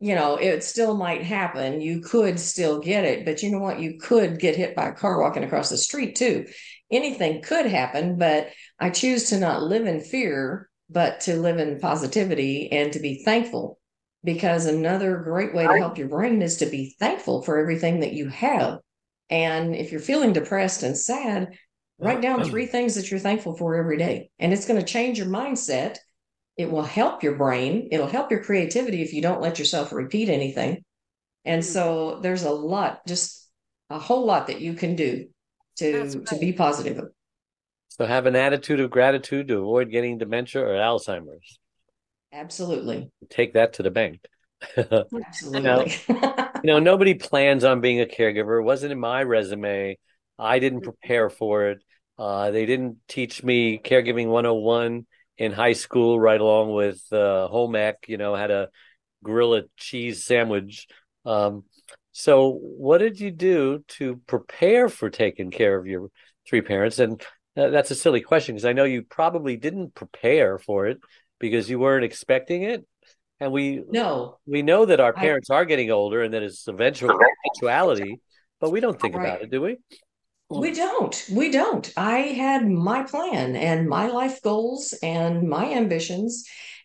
you 0.00 0.14
know 0.14 0.36
it 0.36 0.64
still 0.64 0.96
might 0.96 1.22
happen 1.22 1.80
you 1.80 2.00
could 2.00 2.40
still 2.40 2.80
get 2.80 3.04
it 3.04 3.24
but 3.24 3.42
you 3.42 3.50
know 3.50 3.60
what 3.60 3.80
you 3.80 3.98
could 3.98 4.38
get 4.38 4.56
hit 4.56 4.74
by 4.74 4.88
a 4.88 4.94
car 4.94 5.20
walking 5.20 5.44
across 5.44 5.68
the 5.68 5.76
street 5.76 6.16
too. 6.16 6.46
Anything 6.90 7.42
could 7.42 7.66
happen 7.66 8.18
but 8.18 8.50
i 8.78 8.90
choose 8.90 9.30
to 9.30 9.38
not 9.38 9.62
live 9.62 9.86
in 9.86 10.00
fear 10.00 10.68
but 10.90 11.20
to 11.20 11.36
live 11.36 11.58
in 11.58 11.78
positivity 11.80 12.70
and 12.70 12.92
to 12.92 13.00
be 13.00 13.22
thankful 13.24 13.78
because 14.24 14.66
another 14.66 15.16
great 15.16 15.54
way 15.54 15.66
to 15.66 15.78
help 15.78 15.98
your 15.98 16.08
brain 16.08 16.42
is 16.42 16.58
to 16.58 16.66
be 16.66 16.94
thankful 16.98 17.42
for 17.42 17.58
everything 17.58 18.00
that 18.00 18.12
you 18.12 18.28
have. 18.28 18.78
And 19.30 19.74
if 19.74 19.90
you're 19.90 20.00
feeling 20.00 20.32
depressed 20.32 20.82
and 20.82 20.96
sad, 20.96 21.56
write 21.98 22.20
down 22.20 22.44
three 22.44 22.66
things 22.66 22.94
that 22.94 23.10
you're 23.10 23.20
thankful 23.20 23.56
for 23.56 23.76
every 23.76 23.96
day. 23.96 24.30
And 24.38 24.52
it's 24.52 24.66
going 24.66 24.78
to 24.78 24.86
change 24.86 25.18
your 25.18 25.26
mindset. 25.26 25.96
It 26.56 26.70
will 26.70 26.82
help 26.82 27.22
your 27.22 27.36
brain. 27.36 27.88
It'll 27.90 28.06
help 28.06 28.30
your 28.30 28.44
creativity 28.44 29.02
if 29.02 29.12
you 29.12 29.22
don't 29.22 29.40
let 29.40 29.58
yourself 29.58 29.92
repeat 29.92 30.28
anything. 30.28 30.84
And 31.44 31.64
so 31.64 32.20
there's 32.22 32.44
a 32.44 32.50
lot, 32.50 33.06
just 33.06 33.48
a 33.90 33.98
whole 33.98 34.24
lot 34.24 34.46
that 34.46 34.60
you 34.60 34.74
can 34.74 34.96
do 34.96 35.28
to 35.76 36.02
right. 36.02 36.26
to 36.26 36.38
be 36.38 36.52
positive. 36.52 37.02
So 37.88 38.06
have 38.06 38.26
an 38.26 38.36
attitude 38.36 38.80
of 38.80 38.90
gratitude 38.90 39.48
to 39.48 39.58
avoid 39.58 39.90
getting 39.90 40.18
dementia 40.18 40.62
or 40.62 40.74
Alzheimer's. 40.74 41.58
Absolutely. 42.32 43.10
Take 43.30 43.54
that 43.54 43.74
to 43.74 43.82
the 43.82 43.90
bank. 43.90 44.20
Absolutely. 44.76 45.58
you, 45.58 45.64
know, 45.64 45.86
you 46.08 46.60
know, 46.64 46.78
nobody 46.78 47.14
plans 47.14 47.64
on 47.64 47.80
being 47.80 48.00
a 48.00 48.06
caregiver. 48.06 48.60
It 48.60 48.64
wasn't 48.64 48.92
in 48.92 49.00
my 49.00 49.22
resume. 49.22 49.98
I 50.38 50.58
didn't 50.58 50.80
mm-hmm. 50.80 50.90
prepare 50.90 51.30
for 51.30 51.68
it. 51.68 51.82
Uh, 52.18 52.50
they 52.50 52.66
didn't 52.66 52.98
teach 53.08 53.42
me 53.42 53.78
caregiving 53.78 54.28
101 54.28 55.06
in 55.38 55.52
high 55.52 55.72
school, 55.72 56.20
right 56.20 56.40
along 56.40 56.72
with 56.72 57.02
uh, 57.12 57.48
home 57.48 57.74
ec, 57.74 58.04
you 58.06 58.16
know, 58.16 58.36
how 58.36 58.46
to 58.46 58.68
grill 59.24 59.54
a 59.54 59.62
cheese 59.76 60.24
sandwich. 60.24 60.86
Um, 61.24 61.64
so, 62.12 62.52
what 62.52 62.98
did 62.98 63.18
you 63.18 63.30
do 63.30 63.84
to 63.88 64.20
prepare 64.26 64.88
for 64.88 65.10
taking 65.10 65.50
care 65.50 65.76
of 65.76 65.86
your 65.86 66.10
three 66.46 66.60
parents? 66.60 66.98
And 66.98 67.20
uh, 67.56 67.68
that's 67.70 67.90
a 67.90 67.94
silly 67.94 68.20
question 68.20 68.54
because 68.54 68.66
I 68.66 68.74
know 68.74 68.84
you 68.84 69.02
probably 69.02 69.56
didn't 69.56 69.94
prepare 69.94 70.58
for 70.58 70.86
it 70.86 71.00
because 71.42 71.68
you 71.68 71.78
weren't 71.78 72.04
expecting 72.04 72.62
it. 72.62 72.86
and 73.40 73.50
we 73.52 73.82
No, 73.90 74.38
we 74.46 74.62
know 74.62 74.86
that 74.86 75.00
our 75.00 75.12
I- 75.16 75.20
parents 75.20 75.50
are 75.50 75.64
getting 75.64 75.90
older 75.90 76.22
and 76.22 76.32
that 76.32 76.44
it's 76.44 76.68
eventual 76.68 77.10
eventuality, 77.44 78.20
but 78.60 78.70
we 78.70 78.78
don't 78.80 78.98
think 79.00 79.16
Right. 79.16 79.26
about 79.26 79.42
it, 79.42 79.50
do 79.50 79.60
we? 79.60 79.76
we 80.48 80.70
don't. 80.72 81.16
We 81.32 81.50
don't. 81.50 81.92
I 81.96 82.18
had 82.44 82.68
my 82.68 83.02
plan 83.02 83.56
and 83.56 83.88
my 83.88 84.06
life 84.08 84.40
goals 84.42 84.94
and 85.02 85.48
my 85.48 85.72
ambitions, 85.72 86.44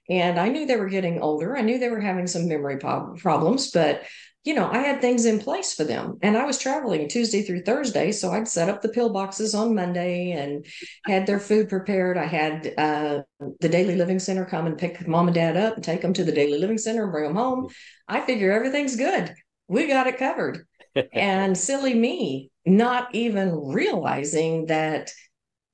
and 0.09 0.39
I 0.39 0.47
knew 0.49 0.65
they 0.65 0.77
were 0.77 0.89
getting 0.89 1.21
older. 1.21 1.55
I 1.55 1.61
knew 1.61 1.77
they 1.77 1.89
were 1.89 1.99
having 1.99 2.27
some 2.27 2.47
memory 2.47 2.77
prob- 2.77 3.19
problems, 3.19 3.69
but 3.71 4.01
you 4.47 4.53
know, 4.53 4.69
I 4.71 4.77
had 4.77 5.01
things 5.01 5.25
in 5.25 5.39
place 5.39 5.73
for 5.73 5.83
them. 5.83 6.19
And 6.21 6.37
I 6.37 6.45
was 6.45 6.57
traveling 6.57 7.09
Tuesday 7.09 7.41
through 7.41 7.63
Thursday, 7.63 8.13
so 8.13 8.31
I'd 8.31 8.47
set 8.47 8.69
up 8.69 8.81
the 8.81 8.87
pillboxes 8.87 9.53
on 9.53 9.75
Monday 9.75 10.31
and 10.31 10.65
had 11.05 11.27
their 11.27 11.37
food 11.37 11.67
prepared. 11.67 12.17
I 12.17 12.27
had 12.27 12.73
uh, 12.77 13.23
the 13.59 13.67
Daily 13.67 13.95
Living 13.95 14.19
Center 14.19 14.45
come 14.45 14.65
and 14.65 14.77
pick 14.77 15.05
mom 15.05 15.27
and 15.27 15.35
dad 15.35 15.57
up 15.57 15.75
and 15.75 15.83
take 15.83 16.01
them 16.01 16.13
to 16.13 16.23
the 16.23 16.31
Daily 16.31 16.59
Living 16.59 16.77
Center 16.77 17.03
and 17.03 17.11
bring 17.11 17.25
them 17.25 17.35
home. 17.35 17.67
I 18.07 18.21
figure 18.21 18.53
everything's 18.53 18.95
good. 18.95 19.35
We 19.67 19.85
got 19.85 20.07
it 20.07 20.17
covered. 20.17 20.65
and 21.11 21.57
silly 21.57 21.93
me 21.93 22.49
not 22.65 23.13
even 23.13 23.53
realizing 23.73 24.67
that 24.67 25.11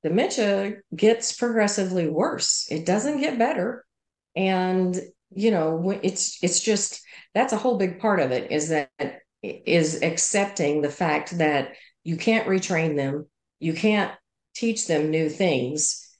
dementia 0.02 0.78
gets 0.94 1.32
progressively 1.32 2.08
worse 2.08 2.66
it 2.70 2.84
doesn't 2.84 3.20
get 3.20 3.38
better 3.38 3.84
and 4.36 5.00
you 5.34 5.50
know 5.50 5.98
it's 6.02 6.38
it's 6.42 6.60
just 6.60 7.02
that's 7.34 7.52
a 7.52 7.56
whole 7.58 7.76
big 7.78 7.98
part 7.98 8.20
of 8.20 8.30
it 8.30 8.50
is 8.50 8.68
that 8.68 8.90
is 9.42 10.02
accepting 10.02 10.80
the 10.80 10.90
fact 10.90 11.38
that 11.38 11.72
you 12.02 12.16
can't 12.16 12.48
retrain 12.48 12.96
them 12.96 13.26
you 13.58 13.72
can't 13.72 14.12
teach 14.54 14.86
them 14.86 15.10
new 15.10 15.28
things 15.28 16.16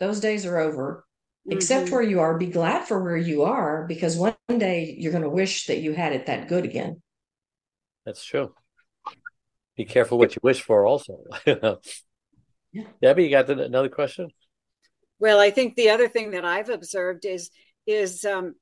those 0.00 0.20
days 0.20 0.46
are 0.46 0.58
over 0.58 1.04
accept 1.50 1.88
Mhm. 1.88 1.92
where 1.92 2.02
you 2.02 2.20
are 2.20 2.36
be 2.36 2.46
glad 2.46 2.86
for 2.86 3.02
where 3.02 3.16
you 3.16 3.44
are 3.44 3.86
because 3.86 4.16
one 4.16 4.34
day 4.48 4.94
you're 4.98 5.12
going 5.12 5.24
to 5.24 5.30
wish 5.30 5.66
that 5.66 5.78
you 5.78 5.92
had 5.92 6.12
it 6.12 6.26
that 6.26 6.48
good 6.48 6.64
again 6.64 7.00
That's 8.04 8.24
true. 8.24 8.54
Be 9.76 9.84
careful 9.84 10.18
what 10.18 10.34
you 10.34 10.40
wish 10.42 10.62
for, 10.62 10.86
also. 10.86 11.24
Yeah. 12.72 12.84
Debbie, 13.00 13.24
you 13.24 13.30
got 13.30 13.48
another 13.48 13.88
question? 13.88 14.28
Well, 15.18 15.40
I 15.40 15.50
think 15.50 15.74
the 15.74 15.88
other 15.90 16.06
thing 16.08 16.32
that 16.32 16.44
I've 16.44 16.68
observed 16.68 17.24
is 17.24 17.50
is 17.88 18.24
um, 18.24 18.54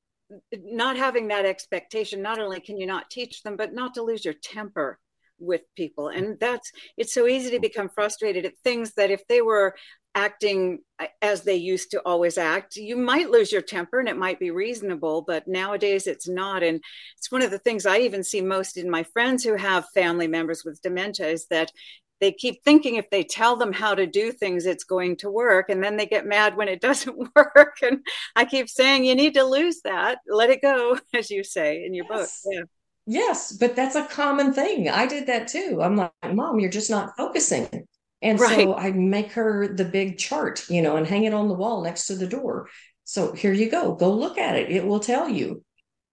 not 0.52 0.96
having 0.96 1.28
that 1.28 1.44
expectation. 1.44 2.22
Not 2.22 2.38
only 2.38 2.60
can 2.60 2.78
you 2.78 2.86
not 2.86 3.10
teach 3.10 3.42
them, 3.42 3.56
but 3.56 3.74
not 3.74 3.94
to 3.94 4.02
lose 4.02 4.24
your 4.24 4.34
temper 4.34 4.98
with 5.38 5.62
people, 5.76 6.08
and 6.08 6.38
that's 6.40 6.72
it's 6.96 7.12
so 7.12 7.26
easy 7.26 7.50
to 7.50 7.60
become 7.60 7.90
frustrated 7.90 8.46
at 8.46 8.56
things 8.64 8.94
that 8.94 9.10
if 9.10 9.26
they 9.28 9.42
were 9.42 9.74
acting 10.14 10.78
as 11.20 11.42
they 11.42 11.56
used 11.56 11.90
to 11.90 12.00
always 12.06 12.38
act, 12.38 12.76
you 12.76 12.96
might 12.96 13.30
lose 13.30 13.52
your 13.52 13.60
temper 13.60 14.00
and 14.00 14.08
it 14.08 14.16
might 14.16 14.40
be 14.40 14.50
reasonable, 14.50 15.20
but 15.20 15.46
nowadays 15.46 16.06
it's 16.06 16.26
not. 16.26 16.62
And 16.62 16.80
it's 17.18 17.30
one 17.30 17.42
of 17.42 17.50
the 17.50 17.58
things 17.58 17.84
I 17.84 17.98
even 17.98 18.24
see 18.24 18.40
most 18.40 18.78
in 18.78 18.88
my 18.90 19.02
friends 19.02 19.44
who 19.44 19.56
have 19.56 19.84
family 19.92 20.26
members 20.26 20.62
with 20.64 20.80
dementia 20.80 21.26
is 21.28 21.46
that 21.48 21.70
they 22.20 22.32
keep 22.32 22.64
thinking 22.64 22.96
if 22.96 23.10
they 23.10 23.24
tell 23.24 23.56
them 23.56 23.72
how 23.72 23.94
to 23.94 24.06
do 24.06 24.32
things, 24.32 24.66
it's 24.66 24.84
going 24.84 25.16
to 25.18 25.30
work. 25.30 25.68
And 25.68 25.82
then 25.82 25.96
they 25.96 26.06
get 26.06 26.26
mad 26.26 26.56
when 26.56 26.68
it 26.68 26.80
doesn't 26.82 27.16
work. 27.36 27.78
And 27.82 28.00
I 28.36 28.44
keep 28.44 28.68
saying, 28.68 29.04
you 29.04 29.14
need 29.14 29.34
to 29.34 29.44
lose 29.44 29.82
that, 29.82 30.18
let 30.28 30.50
it 30.50 30.62
go, 30.62 30.98
as 31.14 31.30
you 31.30 31.44
say 31.44 31.84
in 31.84 31.94
your 31.94 32.06
Yes. 32.10 32.20
book. 32.20 32.30
Yeah. 32.44 32.62
Yes, 33.06 33.52
but 33.52 33.76
that's 33.76 33.96
a 33.96 34.06
common 34.06 34.52
thing. 34.52 34.88
I 34.88 35.06
did 35.06 35.26
that 35.28 35.48
too. 35.48 35.80
I'm 35.82 35.96
like, 35.96 36.12
Mom, 36.32 36.60
you're 36.60 36.70
just 36.70 36.90
not 36.90 37.16
focusing. 37.16 37.86
And 38.22 38.38
Right. 38.38 38.70
so 38.70 38.74
I 38.74 38.92
make 38.92 39.32
her 39.32 39.68
the 39.68 39.84
big 39.84 40.18
chart, 40.18 40.68
you 40.70 40.82
know, 40.82 40.96
and 40.96 41.06
hang 41.06 41.24
it 41.24 41.34
on 41.34 41.48
the 41.48 41.54
wall 41.54 41.82
next 41.82 42.08
to 42.08 42.16
the 42.16 42.26
door. 42.28 42.68
So 43.04 43.32
here 43.32 43.52
you 43.52 43.70
go. 43.70 43.94
Go 43.94 44.12
look 44.12 44.38
at 44.38 44.56
it. 44.56 44.70
It 44.72 44.86
will 44.86 45.00
tell 45.00 45.28
you. 45.28 45.64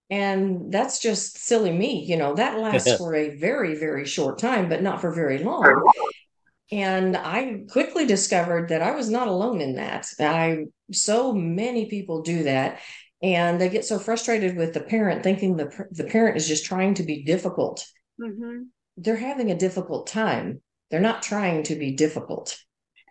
And 0.09 0.71
that's 0.71 0.99
just 0.99 1.37
silly 1.37 1.71
me. 1.71 2.03
You 2.05 2.17
know, 2.17 2.35
that 2.35 2.59
lasts 2.59 2.93
for 2.97 3.15
a 3.15 3.35
very, 3.37 3.75
very 3.75 4.05
short 4.05 4.37
time, 4.39 4.69
but 4.69 4.83
not 4.83 5.01
for 5.01 5.11
very 5.13 5.39
long. 5.39 5.83
And 6.71 7.15
I 7.17 7.63
quickly 7.69 8.05
discovered 8.05 8.69
that 8.69 8.81
I 8.81 8.91
was 8.91 9.09
not 9.09 9.27
alone 9.27 9.61
in 9.61 9.75
that. 9.75 10.07
I 10.19 10.65
so 10.91 11.33
many 11.33 11.87
people 11.87 12.21
do 12.21 12.43
that. 12.43 12.79
And 13.21 13.59
they 13.59 13.69
get 13.69 13.85
so 13.85 13.99
frustrated 13.99 14.57
with 14.57 14.73
the 14.73 14.81
parent, 14.81 15.23
thinking 15.23 15.55
the 15.55 15.87
the 15.91 16.03
parent 16.03 16.37
is 16.37 16.47
just 16.47 16.65
trying 16.65 16.95
to 16.95 17.03
be 17.03 17.23
difficult. 17.23 17.85
Mhm. 18.19 18.67
They're 18.97 19.15
having 19.15 19.51
a 19.51 19.57
difficult 19.57 20.07
time. 20.07 20.61
They're 20.89 20.99
not 20.99 21.23
trying 21.23 21.63
to 21.63 21.75
be 21.75 21.95
difficult. 21.95 22.57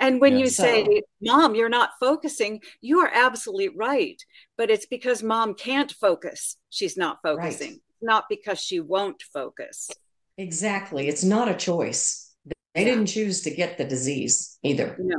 And 0.03 0.21
when 0.21 0.33
Yeah. 0.33 0.39
you 0.41 0.47
say, 0.49 1.03
Mom, 1.21 1.55
you're 1.55 1.69
not 1.69 1.91
focusing, 2.01 2.61
you 2.81 2.99
are 2.99 3.11
absolutely 3.15 3.69
right. 3.69 4.21
But 4.59 4.69
it's 4.69 4.85
because 4.87 5.23
mom 5.23 5.55
can't 5.55 5.93
focus. 5.93 6.57
She's 6.71 6.97
not 6.97 7.19
focusing, 7.23 7.81
not 8.01 8.25
because 8.29 8.61
she 8.61 8.81
won't 8.81 9.23
focus. 9.23 9.91
Exactly. 10.37 11.07
It's 11.07 11.23
not 11.23 11.49
a 11.49 11.55
choice. 11.55 12.35
They 12.45 12.83
Yeah. 12.83 12.85
didn't 12.85 13.07
choose 13.07 13.43
to 13.43 13.51
get 13.51 13.79
the 13.79 13.85
disease 13.85 14.59
either. 14.65 14.97
No. 14.99 15.19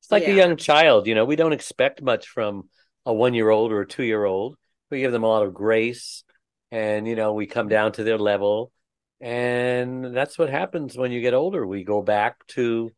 It's 0.00 0.10
like 0.10 0.24
Yeah. 0.24 0.32
a 0.32 0.36
young 0.36 0.56
child, 0.56 1.06
you 1.06 1.14
know, 1.14 1.24
we 1.24 1.36
don't 1.36 1.52
expect 1.52 2.02
much 2.02 2.26
from 2.26 2.68
a 3.04 3.14
one 3.14 3.32
year 3.32 3.50
old 3.50 3.70
or 3.70 3.82
a 3.82 3.86
two 3.86 4.02
year 4.02 4.24
old. 4.24 4.56
We 4.90 5.00
give 5.00 5.12
them 5.12 5.22
a 5.22 5.28
lot 5.28 5.44
of 5.44 5.54
grace 5.54 6.24
and, 6.72 7.06
you 7.06 7.14
know, 7.14 7.32
we 7.32 7.46
come 7.46 7.68
down 7.68 7.92
to 7.92 8.02
their 8.02 8.18
level. 8.18 8.72
And 9.20 10.16
that's 10.16 10.36
what 10.36 10.50
happens 10.50 10.98
when 10.98 11.12
you 11.12 11.20
get 11.20 11.32
older. 11.32 11.64
We 11.64 11.84
go 11.84 12.02
back 12.02 12.44
to, 12.48 12.90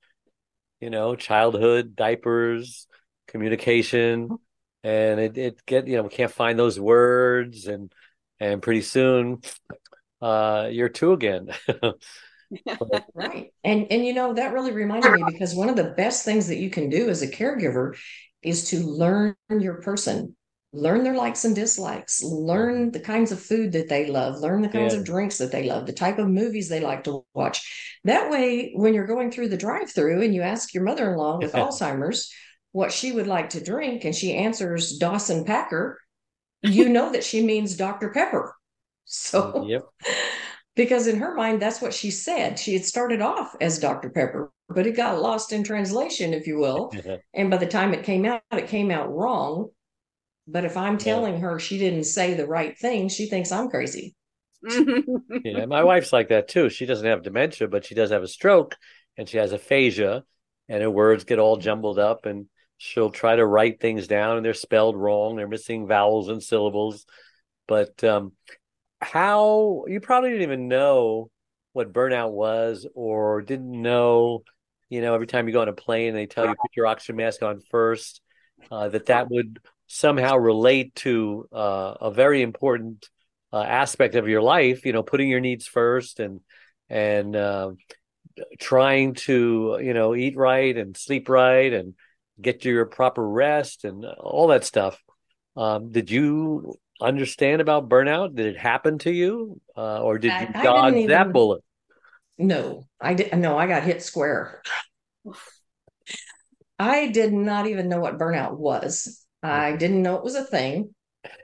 you 0.81 0.91
know, 0.91 1.17
childhood, 1.17 1.97
diapers, 1.97 2.87
communication, 3.29 4.39
and 4.85 5.21
it, 5.21 5.39
it 5.39 5.67
get, 5.67 5.87
you 5.87 5.97
know, 5.97 6.05
we 6.05 6.09
can't 6.09 6.33
find 6.33 6.59
those 6.59 6.79
words 6.79 7.67
and, 7.67 7.93
and 8.41 8.63
pretty 8.63 8.83
soon, 8.83 9.41
uh, 10.21 10.69
you're 10.71 10.89
two 10.89 11.13
again. 11.13 11.49
Right. 13.15 13.53
And 13.65 13.87
and 13.91 14.07
you 14.07 14.15
know, 14.15 14.33
that 14.35 14.53
really 14.53 14.73
reminded 14.73 15.13
me 15.13 15.23
because 15.27 15.55
one 15.55 15.69
of 15.69 15.77
the 15.77 15.93
best 15.97 16.25
things 16.25 16.49
that 16.49 16.57
you 16.57 16.71
can 16.71 16.89
do 16.89 17.11
as 17.11 17.23
a 17.23 17.29
caregiver 17.29 17.97
is 18.43 18.71
to 18.71 18.79
learn 18.81 19.35
your 19.51 19.83
person, 19.83 20.37
learn 20.73 21.03
their 21.05 21.15
likes 21.15 21.45
and 21.45 21.55
dislikes, 21.55 22.23
learn 22.23 22.87
mm-hmm. 22.87 22.91
the 22.91 23.01
kinds 23.01 23.33
of 23.33 23.41
food 23.41 23.73
that 23.73 23.89
they 23.89 24.07
love, 24.07 24.37
learn 24.41 24.63
the 24.63 24.69
kinds 24.69 24.95
Yeah. 24.95 25.01
of 25.01 25.05
drinks 25.05 25.39
that 25.39 25.51
they 25.53 25.65
love, 25.65 25.87
the 25.87 25.93
type 25.93 26.19
of 26.19 26.29
movies 26.29 26.69
they 26.69 26.81
like 26.81 27.05
to 27.05 27.25
watch. 27.35 27.99
That 28.05 28.31
way, 28.31 28.73
when 28.75 28.95
you're 28.95 29.07
going 29.07 29.31
through 29.31 29.49
the 29.49 29.57
drive-through 29.57 30.23
and 30.23 30.35
you 30.35 30.43
ask 30.43 30.75
your 30.75 30.85
mother-in-law 30.85 31.39
with 31.39 31.53
Alzheimer's 31.55 32.33
what 32.73 32.93
she 32.93 33.13
would 33.13 33.27
like 33.27 33.51
to 33.51 33.65
drink 33.65 34.05
and 34.05 34.15
she 34.15 34.35
answers 34.35 34.99
Dawson 34.99 35.45
Packer, 35.45 35.99
you 36.63 36.89
know 36.89 37.13
that 37.13 37.25
she 37.25 37.45
means 37.45 37.77
Dr. 37.77 38.11
Pepper. 38.11 38.55
So 39.11 39.65
Yep. 39.67 39.85
because 40.77 41.07
in 41.07 41.19
her 41.19 41.35
mind 41.35 41.61
that's 41.63 41.81
what 41.81 41.95
she 41.95 42.11
said 42.11 42.59
she 42.59 42.75
had 42.75 42.85
started 42.85 43.21
off 43.21 43.55
as 43.61 43.79
dr 43.79 44.09
pepper 44.11 44.53
but 44.69 44.87
it 44.87 44.97
got 44.97 45.21
lost 45.21 45.53
in 45.53 45.65
translation 45.65 46.35
if 46.35 46.47
you 46.47 46.59
will 46.59 46.93
and 47.35 47.51
by 47.51 47.57
the 47.57 47.67
time 47.67 47.95
it 47.95 48.05
came 48.05 48.25
out 48.25 48.43
it 48.53 48.69
came 48.69 48.91
out 48.91 49.13
wrong 49.15 49.71
but 50.49 50.65
if 50.65 50.77
i'm 50.77 50.99
telling 50.99 51.41
her 51.41 51.59
she 51.59 51.79
didn't 51.79 52.05
say 52.05 52.35
the 52.35 52.47
right 52.47 52.79
thing 52.79 53.09
she 53.09 53.27
thinks 53.27 53.53
i'm 53.53 53.69
crazy 53.69 54.15
Yeah, 55.45 55.67
my 55.67 55.85
wife's 55.85 56.13
like 56.13 56.29
that 56.29 56.49
too. 56.49 56.69
She 56.69 56.85
doesn't 56.85 57.07
have 57.07 57.23
dementia, 57.23 57.69
but 57.69 57.85
she 57.85 57.95
does 57.95 58.11
have 58.11 58.23
a 58.23 58.29
stroke 58.29 58.77
and 59.17 59.29
she 59.29 59.39
has 59.39 59.53
aphasia 59.53 60.25
and 60.69 60.83
her 60.83 60.91
words 60.91 61.25
get 61.25 61.39
all 61.39 61.57
jumbled 61.57 61.99
up 61.99 62.27
and 62.27 62.47
she'll 62.77 63.11
try 63.11 63.37
to 63.37 63.47
write 63.47 63.81
things 63.81 64.07
down 64.09 64.37
and 64.37 64.45
they're 64.45 64.55
spelled 64.55 64.97
wrong. 64.97 65.37
They're 65.37 65.49
missing 65.49 65.87
vowels 65.87 66.29
and 66.29 66.43
syllables. 66.43 67.07
But 67.67 68.03
um 68.05 68.33
how 69.01 69.85
you 69.87 70.01
probably 70.01 70.31
didn't 70.31 70.43
even 70.43 70.69
know 70.69 71.31
what 71.73 71.93
burnout 71.93 72.33
was 72.33 72.87
or 72.95 73.41
didn't 73.43 73.71
know, 73.71 74.43
you 74.89 75.01
know, 75.01 75.15
every 75.15 75.29
time 75.29 75.47
you 75.47 75.53
go 75.53 75.61
on 75.63 75.69
a 75.69 75.73
plane 75.73 76.15
they 76.15 76.27
tell 76.27 76.47
you 76.47 76.55
put 76.61 76.77
your 76.77 76.87
oxygen 76.87 77.17
mask 77.17 77.43
on 77.43 77.61
first, 77.71 78.21
uh, 78.73 78.89
that 78.89 79.07
that 79.07 79.31
would 79.31 79.61
somehow 79.89 80.37
relate 80.37 80.95
to 80.97 81.49
uh, 81.53 81.95
a 82.03 82.11
very 82.11 82.43
important 82.43 83.09
uh, 83.53 83.63
aspect 83.63 84.15
of 84.15 84.29
your 84.29 84.43
life, 84.43 84.85
you 84.87 84.93
know, 84.93 85.03
putting 85.03 85.29
your 85.29 85.41
needs 85.41 85.67
first 85.67 86.21
and 86.21 86.41
and 86.91 87.35
uh, 87.37 87.73
trying 88.59 89.15
to 89.15 89.79
you 89.83 89.95
know 89.95 90.15
eat 90.15 90.37
right 90.37 90.77
and 90.77 90.97
sleep 90.97 91.29
right 91.29 91.73
and 91.73 91.95
get 92.41 92.65
your 92.65 92.87
proper 92.87 93.27
rest 93.27 93.85
and 93.85 94.05
all 94.05 94.49
that 94.49 94.65
stuff. 94.65 95.03
Um, 95.57 95.91
did 95.91 96.11
you 96.11 96.77
understand 97.01 97.61
about 97.61 97.89
burnout? 97.89 98.35
Did 98.37 98.47
it 98.47 98.59
happen 98.59 98.99
to 98.99 99.11
you, 99.11 99.61
uh, 99.77 100.03
or 100.03 100.19
did 100.19 100.33
I- 100.33 100.41
you 100.43 100.63
dodge 100.63 100.95
didn't 100.95 101.09
that 101.09 101.33
bullet? 101.33 101.63
no 102.41 102.87
i 103.01 103.15
did 103.15 103.37
no 103.37 103.59
i 103.59 103.67
got 103.67 103.83
hit 103.83 104.01
square 104.01 104.63
i 106.79 107.09
did 107.09 107.33
not 107.33 107.67
even 107.67 107.89
know 107.89 107.99
what 107.99 108.17
burnout 108.19 108.57
was 108.57 109.27
i 109.43 109.75
didn't 109.77 110.03
know 110.03 110.17
it 110.17 110.25
was 110.25 110.35
a 110.35 110.45
thing 110.45 110.95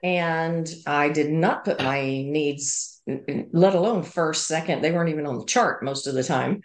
and 0.02 0.72
i 0.86 1.08
did 1.08 1.30
not 1.30 1.64
put 1.64 1.80
my 1.80 2.00
needs 2.00 3.02
let 3.52 3.74
alone 3.74 4.02
first 4.02 4.46
second 4.46 4.82
they 4.82 4.92
weren't 4.92 5.10
even 5.10 5.26
on 5.26 5.38
the 5.38 5.44
chart 5.44 5.82
most 5.82 6.06
of 6.06 6.14
the 6.14 6.24
time 6.24 6.60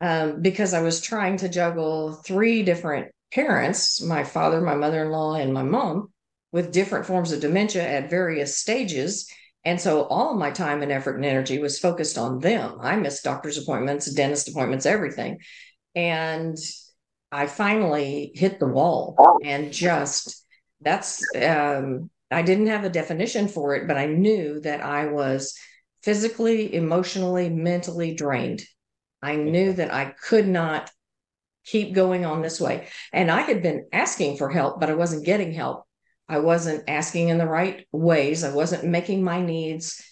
um, 0.00 0.42
because 0.42 0.74
i 0.74 0.82
was 0.82 1.00
trying 1.00 1.36
to 1.36 1.48
juggle 1.48 2.12
three 2.12 2.62
different 2.62 3.12
parents 3.32 4.02
my 4.02 4.24
father 4.24 4.60
my 4.60 4.74
mother-in-law 4.74 5.34
and 5.34 5.52
my 5.52 5.62
mom 5.62 6.08
with 6.54 6.70
different 6.70 7.04
forms 7.04 7.32
of 7.32 7.40
dementia 7.40 7.82
at 7.82 8.08
various 8.08 8.56
stages. 8.56 9.28
And 9.64 9.80
so 9.80 10.04
all 10.04 10.30
of 10.30 10.38
my 10.38 10.52
time 10.52 10.82
and 10.82 10.92
effort 10.92 11.16
and 11.16 11.24
energy 11.24 11.58
was 11.58 11.80
focused 11.80 12.16
on 12.16 12.38
them. 12.38 12.78
I 12.80 12.94
missed 12.94 13.24
doctor's 13.24 13.58
appointments, 13.58 14.08
dentist 14.14 14.48
appointments, 14.48 14.86
everything. 14.86 15.40
And 15.96 16.56
I 17.32 17.48
finally 17.48 18.30
hit 18.36 18.60
the 18.60 18.68
wall 18.68 19.16
and 19.42 19.72
just 19.72 20.43
that's 20.84 21.22
um 21.34 22.10
I 22.30 22.42
didn't 22.42 22.66
have 22.68 22.84
a 22.84 22.90
definition 22.90 23.48
for 23.48 23.74
it, 23.76 23.86
but 23.86 23.96
I 23.96 24.06
knew 24.06 24.60
that 24.60 24.80
I 24.80 25.06
was 25.06 25.56
physically, 26.02 26.74
emotionally, 26.74 27.48
mentally 27.48 28.14
drained. 28.14 28.62
I 29.22 29.36
knew 29.36 29.72
that 29.74 29.92
I 29.92 30.14
could 30.28 30.46
not 30.46 30.90
keep 31.64 31.94
going 31.94 32.24
on 32.24 32.42
this 32.42 32.60
way. 32.60 32.88
And 33.12 33.30
I 33.30 33.42
had 33.42 33.62
been 33.62 33.86
asking 33.92 34.36
for 34.36 34.50
help, 34.50 34.80
but 34.80 34.90
I 34.90 34.94
wasn't 34.94 35.24
getting 35.24 35.52
help. 35.52 35.84
I 36.28 36.38
wasn't 36.38 36.84
asking 36.88 37.28
in 37.28 37.38
the 37.38 37.46
right 37.46 37.86
ways. 37.92 38.44
I 38.44 38.52
wasn't 38.52 38.84
making 38.84 39.22
my 39.22 39.40
needs 39.40 40.02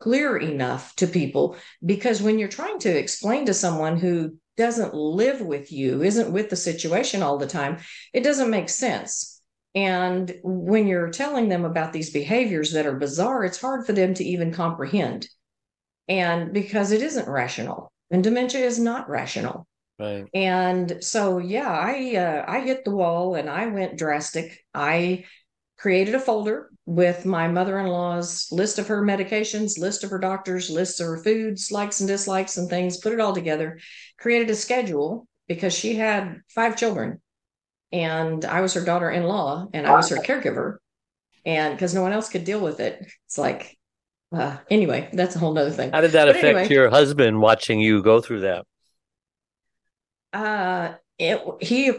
clear 0.00 0.36
enough 0.36 0.94
to 0.96 1.06
people 1.06 1.56
because 1.84 2.20
when 2.20 2.38
you're 2.38 2.48
trying 2.48 2.78
to 2.80 2.98
explain 2.98 3.46
to 3.46 3.54
someone 3.54 3.96
who 3.96 4.36
doesn't 4.56 4.94
live 4.94 5.40
with 5.40 5.72
you, 5.72 6.02
isn't 6.02 6.32
with 6.32 6.50
the 6.50 6.56
situation 6.56 7.22
all 7.22 7.38
the 7.38 7.46
time, 7.46 7.78
it 8.12 8.22
doesn't 8.24 8.50
make 8.50 8.68
sense. 8.68 9.31
And 9.74 10.34
when 10.42 10.86
you're 10.86 11.10
telling 11.10 11.48
them 11.48 11.64
about 11.64 11.92
these 11.92 12.10
behaviors 12.10 12.72
that 12.72 12.86
are 12.86 12.96
bizarre, 12.96 13.44
it's 13.44 13.60
hard 13.60 13.86
for 13.86 13.92
them 13.92 14.12
to 14.14 14.24
even 14.24 14.52
comprehend. 14.52 15.26
And 16.08 16.52
because 16.52 16.92
it 16.92 17.00
isn't 17.00 17.28
rational, 17.28 17.90
and 18.10 18.22
dementia 18.22 18.60
is 18.60 18.78
not 18.78 19.08
rational. 19.08 19.66
Right. 19.98 20.26
And 20.34 20.98
so, 21.00 21.38
yeah, 21.38 21.70
I 21.70 22.16
uh, 22.16 22.44
I 22.46 22.60
hit 22.60 22.84
the 22.84 22.94
wall 22.94 23.34
and 23.34 23.48
I 23.48 23.66
went 23.68 23.96
drastic. 23.96 24.58
I 24.74 25.24
created 25.78 26.14
a 26.14 26.20
folder 26.20 26.70
with 26.84 27.24
my 27.24 27.48
mother-in-law's 27.48 28.48
list 28.50 28.78
of 28.78 28.88
her 28.88 29.02
medications, 29.02 29.78
list 29.78 30.04
of 30.04 30.10
her 30.10 30.18
doctors, 30.18 30.68
lists 30.68 31.00
of 31.00 31.06
her 31.06 31.22
foods, 31.22 31.72
likes 31.72 32.00
and 32.00 32.08
dislikes 32.08 32.58
and 32.58 32.68
things, 32.68 32.98
put 32.98 33.12
it 33.12 33.20
all 33.20 33.32
together, 33.32 33.78
created 34.18 34.50
a 34.50 34.54
schedule 34.54 35.26
because 35.48 35.72
she 35.72 35.94
had 35.94 36.40
five 36.48 36.76
children 36.76 37.21
and 37.92 38.44
I 38.44 38.60
was 38.62 38.74
her 38.74 38.84
daughter-in-law 38.84 39.68
and 39.74 39.86
I 39.86 39.94
was 39.94 40.08
her 40.10 40.20
caregiver. 40.20 40.78
And 41.46 41.74
because 41.74 41.94
no 41.94 42.02
one 42.02 42.12
else 42.12 42.28
could 42.30 42.44
deal 42.44 42.60
with 42.60 42.80
it. 42.80 43.06
It's 43.26 43.38
like 43.38 43.78
uh, 44.34 44.58
anyway, 44.70 45.10
that's 45.12 45.36
a 45.36 45.40
whole 45.40 45.54
nother 45.54 45.70
thing. 45.72 45.94
How 45.94 46.00
did 46.02 46.12
that 46.12 46.28
But 46.28 46.36
affect 46.36 46.36
anyway. 46.36 46.70
your 46.70 46.90
husband 46.90 47.40
watching 47.40 47.80
you 47.80 48.02
go 48.02 48.20
through 48.20 48.40
that? 48.40 48.66
uh 50.32 50.94
it 51.18 51.40
he 51.60 51.92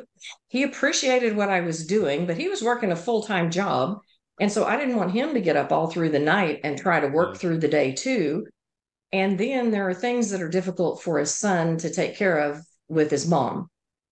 he 0.48 0.64
appreciated 0.64 1.36
what 1.36 1.50
I 1.50 1.62
was 1.62 1.86
doing, 1.86 2.26
but 2.26 2.38
he 2.38 2.50
was 2.50 2.62
working 2.64 2.92
a 2.92 2.96
full-time 2.96 3.52
job. 3.52 4.00
And 4.40 4.52
so 4.52 4.66
I 4.66 4.78
didn't 4.78 4.96
want 4.98 5.12
him 5.12 5.34
to 5.36 5.42
get 5.42 5.56
up 5.56 5.72
all 5.72 5.88
through 5.88 6.10
the 6.10 6.20
night 6.20 6.60
and 6.64 6.78
try 6.78 7.00
to 7.00 7.08
work 7.08 7.36
Yeah. 7.36 7.38
through 7.38 7.60
the 7.60 7.68
day 7.68 7.94
too. 7.94 8.46
And 9.14 9.40
then 9.40 9.72
there 9.72 9.88
are 9.90 9.94
things 9.94 10.32
that 10.32 10.42
are 10.42 10.50
difficult 10.50 11.04
for 11.04 11.20
his 11.20 11.34
son 11.36 11.78
to 11.80 11.92
take 11.92 12.18
care 12.18 12.40
of 12.40 12.62
with 12.90 13.12
his 13.12 13.28
mom. 13.28 13.70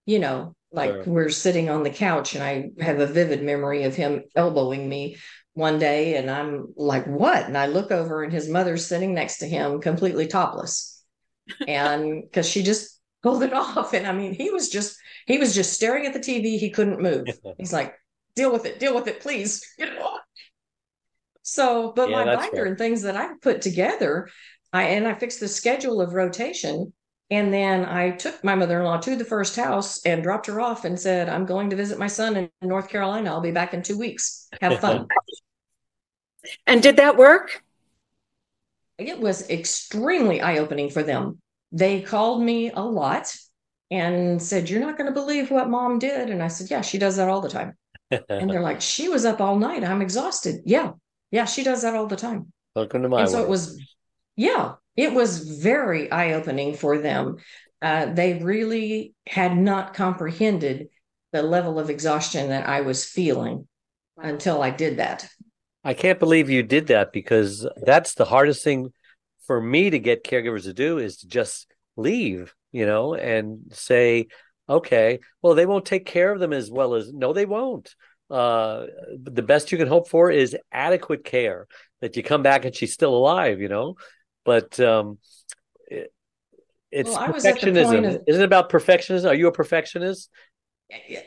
You 0.07 0.19
know, 0.19 0.53
like 0.71 1.05
we're 1.05 1.29
sitting 1.29 1.69
on 1.69 1.83
the 1.83 1.89
couch 1.89 2.35
and 2.35 2.43
I 2.43 2.71
have 2.83 2.99
a 2.99 3.07
vivid 3.07 3.43
memory 3.43 3.83
of 3.83 3.95
him 3.95 4.23
elbowing 4.35 4.87
me 4.87 5.17
one 5.53 5.79
day 5.79 6.15
and 6.15 6.29
I'm 6.31 6.73
like, 6.75 7.05
"What?" 7.07 7.45
And 7.45 7.57
I 7.57 7.67
look 7.67 7.91
over 7.91 8.23
and 8.23 8.31
his 8.31 8.47
mother's 8.49 8.85
sitting 8.85 9.13
next 9.13 9.39
to 9.39 9.47
him 9.47 9.81
completely 9.81 10.27
topless. 10.27 11.03
And 11.67 12.23
cuz 12.31 12.49
she 12.49 12.63
just 12.63 12.99
pulled 13.21 13.43
it 13.43 13.53
off 13.65 13.93
and 13.93 14.07
I 14.07 14.13
mean, 14.13 14.33
he 14.33 14.49
was 14.49 14.69
just 14.69 14.97
he 15.25 15.37
was 15.37 15.53
just 15.53 15.73
staring 15.73 16.05
at 16.05 16.13
the 16.13 16.19
TV, 16.19 16.57
he 16.57 16.69
couldn't 16.71 17.01
move. 17.01 17.27
He's 17.57 17.73
like, 17.73 17.95
"Deal 18.35 18.51
with 18.51 18.65
it, 18.65 18.79
deal 18.79 18.95
with 18.95 19.07
it, 19.07 19.19
please." 19.19 19.65
You 19.77 19.87
know? 19.87 20.19
So, 21.43 21.91
but 21.95 22.09
Yeah, 22.09 22.23
my 22.23 22.35
binder 22.35 22.51
fair. 22.57 22.65
and 22.65 22.77
things 22.77 23.01
that 23.01 23.17
I 23.17 23.33
put 23.41 23.61
together, 23.61 24.29
I 24.71 24.83
and 24.83 25.07
I 25.07 25.15
fixed 25.15 25.39
the 25.39 25.47
schedule 25.47 25.99
of 26.01 26.13
rotation. 26.13 26.93
And 27.31 27.53
then 27.53 27.85
I 27.85 28.11
took 28.11 28.43
my 28.43 28.55
mother-in-law 28.55 28.97
to 28.99 29.15
the 29.15 29.25
first 29.25 29.55
house 29.55 30.05
and 30.05 30.21
dropped 30.21 30.47
her 30.47 30.59
off 30.59 30.83
and 30.83 30.99
said, 30.99 31.29
I'm 31.29 31.45
going 31.45 31.69
to 31.69 31.77
visit 31.77 31.97
my 31.97 32.07
son 32.07 32.35
in 32.35 32.49
North 32.61 32.89
Carolina. 32.89 33.31
I'll 33.31 33.41
be 33.41 33.51
back 33.51 33.73
in 33.73 33.81
two 33.81 33.97
weeks. 33.97 34.47
Have 34.61 34.79
fun. 34.79 35.07
And 36.65 36.81
did 36.81 36.95
that 36.97 37.17
work? 37.17 37.63
it 39.07 39.19
was 39.19 39.49
extremely 39.49 40.41
eye-opening 40.41 40.89
for 40.89 41.03
them. 41.03 41.39
They 41.71 42.01
called 42.01 42.41
me 42.41 42.71
a 42.71 42.81
lot 42.81 43.35
and 43.89 44.41
said, 44.41 44.69
You're 44.69 44.81
not 44.81 44.97
going 44.97 45.07
to 45.07 45.13
believe 45.13 45.51
what 45.51 45.69
mom 45.69 45.99
did. 45.99 46.29
And 46.29 46.41
I 46.41 46.47
said, 46.47 46.69
Yeah, 46.69 46.81
she 46.81 46.97
does 46.97 47.17
that 47.17 47.29
all 47.29 47.41
the 47.41 47.49
time. 47.49 47.77
And 48.09 48.49
they're 48.49 48.61
like, 48.61 48.81
She 48.81 49.09
was 49.09 49.25
up 49.25 49.41
all 49.41 49.57
night. 49.57 49.83
I'm 49.83 50.01
exhausted. 50.01 50.61
Yeah. 50.65 50.91
Yeah, 51.31 51.45
she 51.45 51.63
does 51.63 51.81
that 51.83 51.95
all 51.95 52.07
the 52.07 52.15
time. 52.15 52.51
Welcome 52.75 53.03
to 53.03 53.09
my 53.09 53.21
and 53.21 53.29
so 53.29 53.37
world. 53.37 53.47
it 53.47 53.49
was 53.49 53.81
yeah 54.35 54.73
it 55.01 55.13
was 55.13 55.39
very 55.39 56.11
eye-opening 56.11 56.75
for 56.75 56.99
them. 56.99 57.37
Uh, 57.81 58.13
they 58.13 58.35
really 58.35 59.15
had 59.25 59.57
not 59.57 59.95
comprehended 59.95 60.89
the 61.31 61.41
level 61.41 61.79
of 61.79 61.89
exhaustion 61.89 62.49
that 62.49 62.67
i 62.67 62.81
was 62.81 63.03
feeling 63.03 63.67
until 64.17 64.61
i 64.61 64.69
did 64.69 64.97
that. 64.97 65.27
I 65.83 65.95
can't 65.95 66.19
believe 66.19 66.49
you 66.49 66.61
did 66.61 66.87
that 66.87 67.11
because 67.11 67.67
that's 67.77 68.13
the 68.13 68.25
hardest 68.25 68.63
thing 68.63 68.93
for 69.47 69.59
me 69.59 69.89
to 69.89 69.97
get 69.97 70.23
caregivers 70.23 70.63
to 70.63 70.73
do 70.73 70.99
is 70.99 71.17
to 71.17 71.27
just 71.27 71.65
leave, 71.97 72.53
you 72.71 72.85
know, 72.85 73.15
and 73.15 73.61
say, 73.71 74.27
okay, 74.69 75.19
well, 75.41 75.55
they 75.55 75.65
won't 75.65 75.85
take 75.85 76.05
care 76.05 76.31
of 76.31 76.39
them 76.39 76.53
as 76.53 76.69
well 76.69 76.93
as, 76.93 77.11
no, 77.11 77.33
they 77.33 77.47
won't. 77.47 77.95
Uh, 78.29 78.85
the 79.23 79.41
best 79.41 79.71
you 79.71 79.77
can 79.79 79.87
hope 79.87 80.07
for 80.07 80.29
is 80.29 80.55
adequate 80.71 81.25
care 81.25 81.67
that 82.01 82.15
you 82.15 82.21
come 82.21 82.43
back 82.43 82.63
and 82.63 82.75
she's 82.75 82.93
still 82.93 83.15
alive, 83.15 83.59
you 83.59 83.67
know, 83.67 83.95
but, 84.45 84.79
um, 84.79 85.17
it, 85.87 86.11
it's 86.91 87.09
Well, 87.09 87.19
I 87.19 87.29
was 87.29 87.45
at 87.45 87.55
perfectionism. 87.57 88.15
of- 88.15 88.21
Isn't 88.27 88.41
it 88.41 88.45
about 88.45 88.69
perfectionism? 88.69 89.29
Are 89.29 89.35
you 89.35 89.47
a 89.47 89.51
perfectionist? 89.51 90.29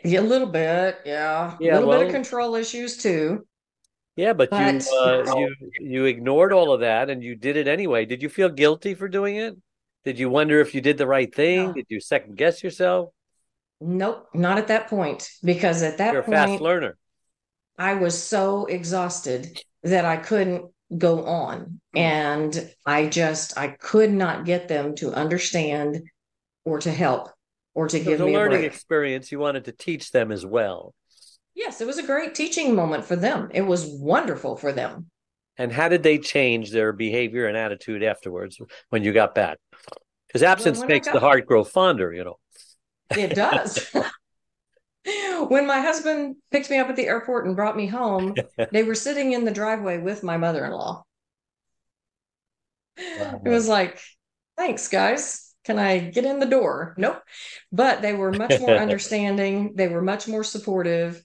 yeah, 0.04 0.20
a 0.20 0.22
little 0.22 0.48
bit 0.48 0.98
yeah, 1.06 1.56
Yeah, 1.58 1.78
a 1.78 1.80
little 1.80 1.94
bit 1.98 2.06
of 2.08 2.12
control 2.12 2.54
issues 2.54 2.98
too 2.98 3.46
Yeah, 4.14 4.34
but, 4.34 4.50
But- 4.50 4.84
you 4.84 4.98
uh, 4.98 5.36
you 5.38 5.54
you 5.80 6.04
ignored 6.04 6.52
all 6.52 6.72
of 6.72 6.80
that 6.80 7.08
and 7.08 7.22
you 7.24 7.34
did 7.34 7.56
it 7.56 7.66
anyway. 7.66 8.04
Did 8.04 8.22
you 8.22 8.28
feel 8.28 8.50
guilty 8.50 8.94
for 8.94 9.08
doing 9.08 9.36
it? 9.36 9.56
Did 10.04 10.18
you 10.18 10.28
wonder 10.28 10.60
if 10.60 10.74
you 10.74 10.82
did 10.82 10.98
the 10.98 11.06
right 11.06 11.34
thing? 11.34 11.68
No. 11.68 11.72
Did 11.72 11.86
you 11.88 11.98
second 12.00 12.36
guess 12.36 12.62
yourself? 12.62 13.10
nope 13.80 14.28
not 14.34 14.56
at 14.56 14.68
that 14.68 14.86
point 14.88 15.28
because 15.42 15.82
at 15.82 15.98
that 15.98 16.12
You're 16.12 16.22
a 16.22 16.24
fast 16.24 16.48
point 16.50 16.60
learner. 16.62 16.96
I 17.76 17.94
was 17.94 18.22
so 18.22 18.66
exhausted 18.66 19.60
that 19.82 20.04
I 20.04 20.16
couldn't 20.16 20.70
go 20.96 21.24
on. 21.24 21.80
Mm-hmm. 21.94 21.98
And 21.98 22.74
I 22.86 23.06
just, 23.06 23.56
I 23.58 23.68
could 23.68 24.12
not 24.12 24.44
get 24.44 24.68
them 24.68 24.94
to 24.96 25.12
understand 25.12 26.02
or 26.64 26.78
to 26.80 26.90
help 26.90 27.28
or 27.74 27.88
to 27.88 27.98
It 27.98 28.04
give 28.04 28.20
me 28.20 28.30
a 28.32 28.38
learning 28.38 28.60
break. 28.60 28.72
experience. 28.72 29.30
You 29.32 29.38
wanted 29.38 29.64
to 29.66 29.72
teach 29.72 30.10
them 30.10 30.30
as 30.32 30.44
well. 30.46 30.94
Yes, 31.54 31.80
it 31.80 31.86
was 31.86 31.98
a 31.98 32.02
great 32.06 32.34
teaching 32.34 32.74
moment 32.74 33.04
for 33.04 33.16
them. 33.16 33.48
It 33.52 33.62
was 33.62 33.86
wonderful 33.86 34.56
for 34.56 34.72
them. 34.72 35.06
And 35.56 35.72
how 35.72 35.88
did 35.88 36.02
they 36.02 36.18
change 36.18 36.70
their 36.72 36.92
behavior 36.92 37.46
and 37.46 37.56
attitude 37.56 38.02
afterwards 38.02 38.58
when 38.90 39.04
you 39.04 39.12
got 39.12 39.34
back? 39.36 39.58
Because 40.26 40.42
absence 40.42 40.82
I 40.82 40.86
makes 40.86 41.06
got- 41.06 41.14
the 41.14 41.20
heart 41.20 41.46
grow 41.46 41.62
fonder, 41.62 42.12
you 42.12 42.24
know. 42.24 42.38
It 43.16 43.34
does. 43.34 43.86
when 45.48 45.66
my 45.66 45.80
husband 45.80 46.36
picked 46.50 46.70
me 46.70 46.78
up 46.78 46.88
at 46.88 46.96
the 46.96 47.06
airport 47.06 47.46
and 47.46 47.56
brought 47.56 47.76
me 47.76 47.86
home, 47.86 48.34
they 48.72 48.82
were 48.82 48.94
sitting 48.94 49.32
in 49.32 49.44
the 49.44 49.50
driveway 49.52 49.98
with 49.98 50.22
my 50.22 50.36
mother 50.36 50.64
in 50.64 50.72
law. 50.72 51.04
It 52.96 53.48
was 53.48 53.68
like, 53.68 53.98
thanks, 54.56 54.88
guys. 54.88 55.52
Can 55.64 55.78
I 55.78 55.98
get 55.98 56.24
in 56.24 56.40
the 56.40 56.46
door? 56.46 56.94
Nope. 56.98 57.22
But 57.72 58.02
they 58.02 58.12
were 58.12 58.32
much 58.32 58.60
more 58.60 58.70
understanding. 58.76 59.74
They 59.74 59.88
were 59.88 60.02
much 60.02 60.28
more 60.28 60.44
supportive. 60.44 61.22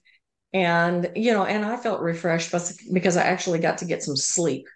And, 0.52 1.10
you 1.14 1.32
know, 1.32 1.44
and 1.44 1.64
I 1.64 1.76
felt 1.76 2.00
refreshed 2.00 2.52
because 2.92 3.16
I 3.16 3.22
actually 3.22 3.60
got 3.60 3.78
to 3.78 3.84
get 3.84 4.02
some 4.02 4.16
sleep. 4.16 4.66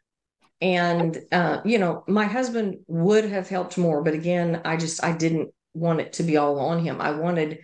And, 0.60 1.18
uh, 1.32 1.60
you 1.64 1.78
know, 1.78 2.04
my 2.06 2.26
husband 2.26 2.76
would 2.86 3.24
have 3.24 3.48
helped 3.48 3.76
more. 3.76 4.02
But 4.02 4.14
again, 4.14 4.60
I 4.64 4.76
just, 4.76 5.02
I 5.02 5.12
didn't 5.12 5.52
want 5.72 6.00
it 6.00 6.12
to 6.14 6.22
be 6.22 6.36
all 6.36 6.60
on 6.60 6.78
him. 6.78 7.00
I 7.00 7.10
wanted 7.10 7.58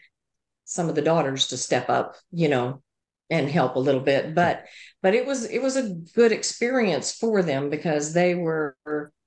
some 0.71 0.89
of 0.89 0.95
the 0.95 1.03
daughters 1.03 1.49
to 1.49 1.57
step 1.57 1.91
up, 1.91 2.15
you 2.31 2.49
know, 2.49 2.81
and 3.29 3.51
help 3.51 3.75
a 3.75 3.81
little 3.81 4.01
bit. 4.01 4.37
But, 4.37 4.67
but 5.03 5.15
it 5.15 5.27
was, 5.27 5.45
it 5.45 5.61
was 5.61 5.77
a 5.77 5.95
good 6.15 6.31
experience 6.31 7.13
for 7.13 7.43
them 7.43 7.71
because 7.71 8.13
they 8.13 8.37
were 8.37 8.77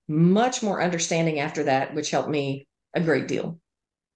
much 0.07 0.63
more 0.63 0.81
understanding 0.81 1.41
after 1.41 1.63
that, 1.63 1.93
which 1.93 2.11
helped 2.11 2.29
me 2.29 2.65
a 2.93 3.01
great 3.01 3.27
deal. 3.27 3.59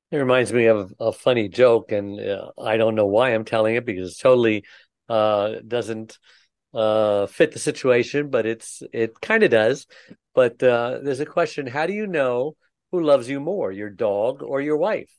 It 0.09 0.17
reminds 0.17 0.53
me 0.53 0.67
of 0.67 0.93
a 1.01 1.11
funny 1.11 1.49
joke, 1.49 1.91
and 1.91 2.17
uh, 2.17 2.51
I 2.57 2.77
don't 2.77 2.95
know 2.95 3.07
why 3.07 3.31
I'm 3.31 3.43
telling 3.43 3.75
it 3.75 3.85
because 3.85 4.13
it 4.13 4.21
totally 4.21 4.63
uh, 5.09 5.55
doesn't 5.67 6.17
uh, 6.73 7.25
fit 7.25 7.51
the 7.51 7.59
situation, 7.59 8.29
but 8.29 8.45
it's 8.45 8.81
it 8.93 9.19
kind 9.19 9.43
of 9.43 9.51
does. 9.51 9.85
But 10.33 10.63
uh, 10.63 10.99
there's 11.03 11.19
a 11.19 11.25
question: 11.25 11.67
How 11.67 11.87
do 11.87 11.93
you 11.93 12.07
know 12.07 12.55
who 12.93 13.03
loves 13.03 13.27
you 13.27 13.41
more, 13.41 13.69
your 13.69 13.89
dog 13.89 14.41
or 14.43 14.61
your 14.61 14.77
wife? 14.77 15.11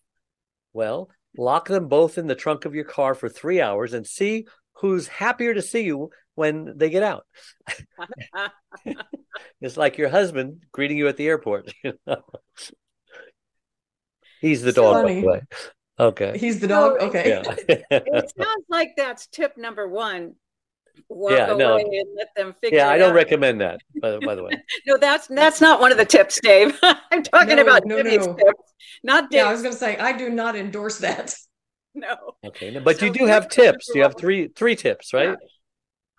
Well, 0.72 1.10
lock 1.38 1.68
them 1.68 1.88
both 1.88 2.18
in 2.18 2.26
the 2.26 2.34
trunk 2.34 2.64
of 2.64 2.74
your 2.74 2.84
car 2.84 3.14
for 3.14 3.28
three 3.28 3.60
hours 3.60 3.94
and 3.94 4.06
see 4.06 4.46
who's 4.74 5.08
happier 5.08 5.54
to 5.54 5.62
see 5.62 5.82
you 5.82 6.10
when 6.34 6.74
they 6.76 6.90
get 6.90 7.02
out. 7.02 7.26
it's 9.60 9.76
like 9.76 9.98
your 9.98 10.08
husband 10.08 10.62
greeting 10.72 10.98
you 10.98 11.08
at 11.08 11.16
the 11.16 11.26
airport. 11.26 11.72
He's 14.40 14.62
the 14.62 14.72
So 14.72 14.82
dog, 14.82 15.06
by 15.06 15.14
the 15.14 15.22
way. 15.22 15.42
Okay. 15.98 16.38
He's 16.38 16.60
the 16.60 16.68
dog. 16.68 17.00
Okay. 17.00 17.28
Yeah. 17.28 17.42
it 17.90 18.32
sounds 18.36 18.64
like 18.68 18.90
that's 18.96 19.26
tip 19.26 19.56
number 19.56 19.88
one. 19.88 20.34
Walk 21.08 21.46
Yeah, 21.46 21.54
no. 21.54 21.76
away 21.76 21.82
and 22.00 22.08
let 22.16 22.28
them 22.36 22.54
figure 22.60 22.78
yeah, 22.78 22.88
I 22.90 22.98
don't 22.98 23.10
out. 23.10 23.14
recommend 23.14 23.60
that, 23.60 23.80
by, 24.00 24.18
by 24.20 24.34
the 24.34 24.42
way. 24.42 24.52
No, 24.86 24.96
that's 24.98 25.26
that's 25.28 25.60
not 25.60 25.80
one 25.80 25.92
of 25.92 25.98
the 25.98 26.04
tips, 26.04 26.40
Dave. 26.40 26.78
I'm 26.82 27.22
talking 27.22 27.58
No, 27.58 27.62
about 27.62 27.82
no, 27.84 27.96
Timmy's 27.96 28.26
no. 28.26 28.34
tips, 28.38 28.72
not 29.02 29.32
Yeah, 29.32 29.46
I 29.48 29.52
was 29.52 29.62
going 29.62 29.72
to 29.74 29.78
say 29.78 29.96
I 29.96 30.12
do 30.16 30.30
not 30.30 30.56
endorse 30.56 30.98
that. 30.98 31.34
no. 31.94 32.16
Okay. 32.44 32.70
no, 32.70 32.80
But 32.80 33.02
you 33.02 33.10
do 33.10 33.26
have 33.26 33.48
tips. 33.48 33.90
You 33.94 34.02
have 34.02 34.16
three 34.16 34.48
three 34.48 34.76
tips, 34.76 35.12
right? 35.12 35.38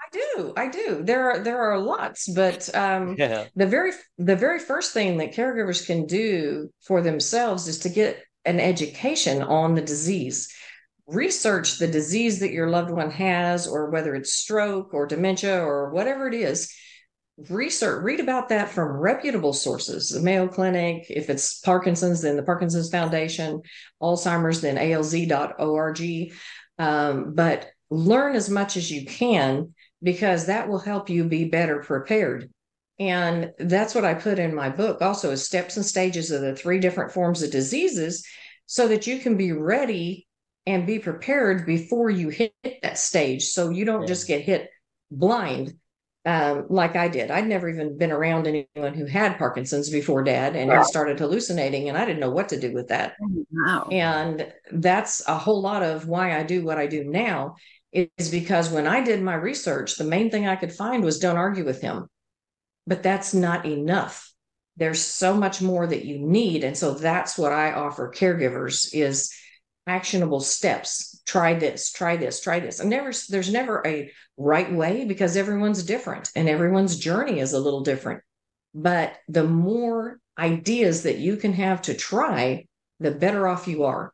I 0.01 0.05
do. 0.11 0.53
I 0.57 0.67
do. 0.69 1.03
There 1.03 1.29
are 1.31 1.39
there 1.39 1.59
are 1.61 1.77
lots, 1.79 2.27
but 2.29 2.73
um 2.75 3.17
Yeah. 3.17 3.47
the 3.55 3.67
very 3.67 3.91
the 4.17 4.35
very 4.35 4.59
first 4.59 4.93
thing 4.93 5.17
that 5.17 5.33
caregivers 5.33 5.85
can 5.85 6.05
do 6.05 6.69
for 6.85 7.01
themselves 7.01 7.67
is 7.67 7.79
to 7.79 7.89
get 7.89 8.23
an 8.45 8.59
education 8.59 9.41
on 9.43 9.75
the 9.75 9.81
disease 9.81 10.51
research 11.11 11.77
the 11.77 11.87
disease 11.87 12.39
that 12.39 12.51
your 12.51 12.69
loved 12.69 12.91
one 12.91 13.11
has 13.11 13.67
or 13.67 13.89
whether 13.89 14.15
it's 14.15 14.33
stroke 14.33 14.93
or 14.93 15.05
dementia 15.05 15.61
or 15.61 15.91
whatever 15.91 16.27
it 16.27 16.33
is 16.33 16.73
research 17.49 18.03
read 18.03 18.19
about 18.19 18.49
that 18.49 18.69
from 18.69 18.97
reputable 18.97 19.53
sources 19.53 20.09
the 20.09 20.19
mayo 20.19 20.47
clinic 20.47 21.05
if 21.09 21.29
it's 21.29 21.59
parkinson's 21.61 22.21
then 22.21 22.35
the 22.35 22.43
parkinson's 22.43 22.89
foundation 22.89 23.61
alzheimer's 24.01 24.59
then 24.61 24.75
alz.org 24.75 26.33
um, 26.79 27.33
but 27.33 27.69
learn 27.89 28.35
as 28.35 28.49
much 28.49 28.77
as 28.77 28.89
you 28.89 29.05
can 29.05 29.73
because 30.01 30.45
that 30.45 30.69
will 30.69 30.79
help 30.79 31.09
you 31.09 31.25
be 31.25 31.45
better 31.45 31.79
prepared. 31.79 32.49
And 32.99 33.51
that's 33.59 33.95
what 33.95 34.05
I 34.05 34.13
put 34.13 34.39
in 34.39 34.53
my 34.53 34.69
book 34.69 35.01
also 35.01 35.31
is 35.31 35.45
steps 35.45 35.77
and 35.77 35.85
stages 35.85 36.31
of 36.31 36.41
the 36.41 36.55
three 36.55 36.79
different 36.79 37.11
forms 37.11 37.41
of 37.41 37.51
diseases 37.51 38.25
so 38.65 38.87
that 38.87 39.07
you 39.07 39.19
can 39.19 39.37
be 39.37 39.51
ready 39.51 40.27
and 40.65 40.85
be 40.85 40.99
prepared 40.99 41.65
before 41.65 42.09
you 42.09 42.29
hit 42.29 42.53
that 42.81 42.97
stage. 42.97 43.45
So 43.45 43.69
you 43.69 43.85
don't 43.85 44.01
Yeah. 44.01 44.07
just 44.07 44.27
get 44.27 44.41
hit 44.41 44.69
blind 45.11 45.73
um, 46.25 46.65
like 46.69 46.95
I 46.95 47.07
did. 47.07 47.31
I'd 47.31 47.47
never 47.47 47.69
even 47.69 47.97
been 47.97 48.11
around 48.11 48.45
anyone 48.45 48.93
who 48.93 49.05
had 49.05 49.37
Parkinson's 49.37 49.89
before 49.89 50.23
dad 50.23 50.55
and 50.55 50.71
he 50.71 50.83
started 50.83 51.17
hallucinating 51.17 51.87
and 51.89 51.97
I 51.97 52.05
didn't 52.05 52.19
know 52.19 52.29
what 52.29 52.49
to 52.49 52.59
do 52.59 52.73
with 52.73 52.89
that. 52.89 53.15
Wow. 53.51 53.87
And 53.89 54.51
that's 54.71 55.27
a 55.27 55.37
whole 55.37 55.61
lot 55.61 55.81
of 55.81 56.07
why 56.07 56.37
I 56.37 56.43
do 56.43 56.63
what 56.63 56.77
I 56.77 56.87
do 56.87 57.05
now 57.05 57.55
is 57.91 58.29
because 58.29 58.69
when 58.69 58.85
I 58.85 59.01
did 59.01 59.23
my 59.23 59.33
research, 59.35 59.95
the 59.95 60.03
main 60.03 60.29
thing 60.29 60.45
I 60.47 60.57
could 60.57 60.73
find 60.73 61.03
was 61.03 61.19
don't 61.19 61.37
argue 61.37 61.65
with 61.65 61.81
him. 61.81 62.07
But 62.85 63.01
that's 63.01 63.33
not 63.33 63.65
enough. 63.65 64.31
There's 64.77 65.01
so 65.01 65.33
much 65.33 65.61
more 65.61 65.87
that 65.87 66.05
you 66.05 66.19
need. 66.19 66.63
And 66.63 66.77
so 66.77 66.93
that's 66.93 67.37
what 67.37 67.51
I 67.51 67.71
offer 67.71 68.13
caregivers 68.15 68.89
is 68.93 69.33
actionable 69.89 70.39
steps. 70.39 71.21
Try 71.25 71.55
this, 71.55 71.91
try 71.91 72.15
this, 72.15 72.39
try 72.39 72.59
this. 72.59 72.79
And 72.79 72.89
never 72.89 73.11
there's 73.29 73.51
never 73.51 73.85
a 73.85 74.11
right 74.37 74.71
way 74.71 75.05
because 75.05 75.35
everyone's 75.35 75.83
different 75.83 76.29
and 76.35 76.47
everyone's 76.47 76.97
journey 76.97 77.39
is 77.39 77.53
a 77.53 77.59
little 77.59 77.81
different. 77.81 78.21
But 78.73 79.13
the 79.27 79.43
more 79.43 80.19
ideas 80.37 81.03
that 81.03 81.17
you 81.17 81.37
can 81.37 81.53
have 81.53 81.81
to 81.83 81.93
try, 81.95 82.67
the 82.99 83.11
better 83.11 83.47
off 83.47 83.67
you 83.67 83.83
are. 83.83 84.13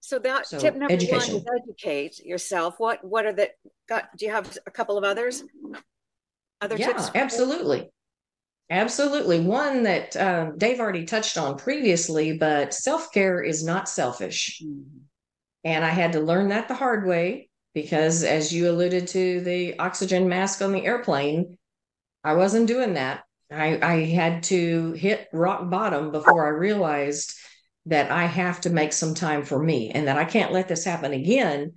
So 0.00 0.18
that 0.18 0.46
So, 0.46 0.58
tip 0.58 0.74
number 0.74 0.92
education. 0.92 1.34
one 1.34 1.42
is 1.42 1.62
educate 1.62 2.18
yourself. 2.24 2.78
What 2.78 3.04
what 3.04 3.26
are 3.26 3.32
the 3.32 3.50
got 3.88 4.16
do 4.16 4.26
you 4.26 4.32
have 4.32 4.56
a 4.66 4.70
couple 4.70 4.98
of 4.98 5.04
others? 5.04 5.44
Other 6.60 6.76
yeah, 6.76 6.88
tips? 6.88 7.10
absolutely. 7.14 7.90
Absolutely. 8.68 9.40
One 9.40 9.84
that 9.84 10.16
um, 10.16 10.58
Dave 10.58 10.80
already 10.80 11.04
touched 11.04 11.38
on 11.38 11.56
previously, 11.56 12.36
but 12.36 12.74
self 12.74 13.12
care 13.12 13.40
is 13.40 13.64
not 13.64 13.88
selfish. 13.88 14.60
Mhm. 14.64 14.84
And 15.64 15.84
I 15.84 15.90
had 15.90 16.12
to 16.12 16.20
learn 16.20 16.48
that 16.48 16.68
the 16.68 16.74
hard 16.74 17.06
way 17.06 17.48
because, 17.74 18.24
as 18.24 18.52
you 18.52 18.70
alluded 18.70 19.08
to, 19.08 19.40
the 19.40 19.78
oxygen 19.78 20.28
mask 20.28 20.62
on 20.62 20.72
the 20.72 20.84
airplane, 20.84 21.58
I 22.24 22.34
wasn't 22.34 22.66
doing 22.66 22.94
that. 22.94 23.24
I, 23.50 23.78
I 23.80 24.04
had 24.06 24.42
to 24.44 24.92
hit 24.92 25.28
rock 25.32 25.68
bottom 25.70 26.10
before 26.10 26.46
I 26.46 26.50
realized 26.50 27.34
that 27.86 28.10
I 28.10 28.26
have 28.26 28.60
to 28.62 28.70
make 28.70 28.92
some 28.92 29.14
time 29.14 29.44
for 29.44 29.62
me 29.62 29.90
and 29.90 30.08
that 30.08 30.18
I 30.18 30.24
can't 30.24 30.52
let 30.52 30.66
this 30.66 30.84
happen 30.84 31.12
again. 31.12 31.74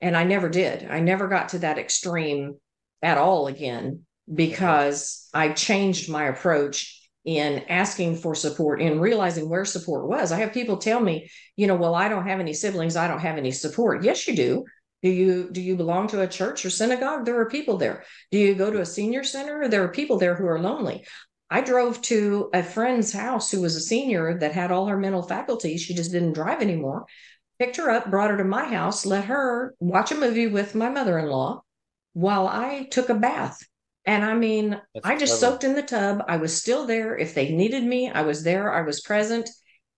And 0.00 0.16
I 0.16 0.24
never 0.24 0.48
did. 0.48 0.88
I 0.90 0.98
never 0.98 1.28
got 1.28 1.50
to 1.50 1.60
that 1.60 1.78
extreme 1.78 2.56
at 3.02 3.18
all 3.18 3.46
again 3.46 4.06
because 4.32 5.28
I 5.34 5.50
changed 5.52 6.10
my 6.10 6.24
approach 6.24 6.98
in 7.24 7.60
asking 7.68 8.16
for 8.16 8.34
support 8.34 8.80
and 8.80 9.00
realizing 9.00 9.48
where 9.48 9.64
support 9.64 10.08
was. 10.08 10.32
I 10.32 10.38
have 10.38 10.52
people 10.52 10.76
tell 10.76 11.00
me, 11.00 11.30
you 11.56 11.66
know, 11.66 11.76
well, 11.76 11.94
I 11.94 12.08
don't 12.08 12.26
have 12.26 12.40
any 12.40 12.52
siblings, 12.52 12.96
I 12.96 13.06
don't 13.06 13.20
have 13.20 13.36
any 13.38 13.52
support. 13.52 14.02
Yes, 14.02 14.26
you 14.26 14.34
do. 14.34 14.64
Do 15.02 15.08
you 15.08 15.48
do 15.50 15.60
you 15.60 15.74
belong 15.76 16.06
to 16.08 16.20
a 16.20 16.28
church 16.28 16.64
or 16.64 16.70
synagogue? 16.70 17.24
There 17.24 17.40
are 17.40 17.48
people 17.48 17.76
there. 17.76 18.04
Do 18.30 18.38
you 18.38 18.54
go 18.54 18.70
to 18.70 18.80
a 18.80 18.86
senior 18.86 19.24
center? 19.24 19.68
There 19.68 19.82
are 19.82 19.88
people 19.88 20.18
there 20.18 20.36
who 20.36 20.46
are 20.46 20.60
lonely. 20.60 21.04
I 21.50 21.60
drove 21.60 22.00
to 22.02 22.48
a 22.54 22.62
friend's 22.62 23.12
house 23.12 23.50
who 23.50 23.60
was 23.60 23.74
a 23.74 23.80
senior 23.80 24.38
that 24.38 24.52
had 24.52 24.70
all 24.70 24.86
her 24.86 24.96
mental 24.96 25.22
faculties. 25.22 25.82
She 25.82 25.94
just 25.94 26.12
didn't 26.12 26.34
drive 26.34 26.62
anymore. 26.62 27.04
Picked 27.58 27.76
her 27.76 27.90
up, 27.90 28.10
brought 28.10 28.30
her 28.30 28.36
to 28.36 28.44
my 28.44 28.64
house, 28.64 29.04
let 29.04 29.24
her 29.24 29.74
watch 29.80 30.12
a 30.12 30.16
movie 30.16 30.46
with 30.46 30.74
my 30.74 30.88
mother 30.88 31.18
in 31.18 31.26
law 31.26 31.62
while 32.12 32.46
I 32.46 32.88
took 32.90 33.08
a 33.08 33.14
bath. 33.14 33.58
And 34.04 34.24
I 34.24 34.34
mean, 34.34 34.70
That's 34.94 35.06
I 35.06 35.16
just 35.16 35.38
clever. 35.38 35.52
soaked 35.52 35.64
in 35.64 35.74
the 35.74 35.82
tub. 35.82 36.22
I 36.26 36.36
was 36.36 36.56
still 36.56 36.86
there. 36.86 37.16
If 37.16 37.34
they 37.34 37.52
needed 37.52 37.84
me, 37.84 38.10
I 38.10 38.22
was 38.22 38.42
there. 38.42 38.72
I 38.72 38.82
was 38.82 39.00
present. 39.00 39.48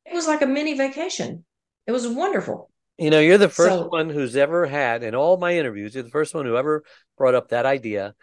It 0.05 0.15
was 0.15 0.27
like 0.27 0.43
a 0.43 0.47
mini 0.47 0.75
vacation. 0.77 1.45
It 1.87 1.93
was 1.93 2.07
wonderful. 2.07 2.71
You 2.99 3.11
know, 3.11 3.19
you're 3.21 3.39
the 3.39 3.49
first 3.49 3.71
So- 3.75 3.89
one 3.89 4.11
who's 4.11 4.37
ever 4.37 4.67
had 4.67 5.03
in 5.03 5.15
all 5.15 5.37
my 5.39 5.57
interviews, 5.57 5.95
you're 5.95 6.05
the 6.05 6.11
first 6.11 6.35
one 6.35 6.45
who 6.45 6.57
ever 6.57 6.85
brought 7.17 7.35
up 7.35 7.49
that 7.49 7.67
idea. 7.67 8.15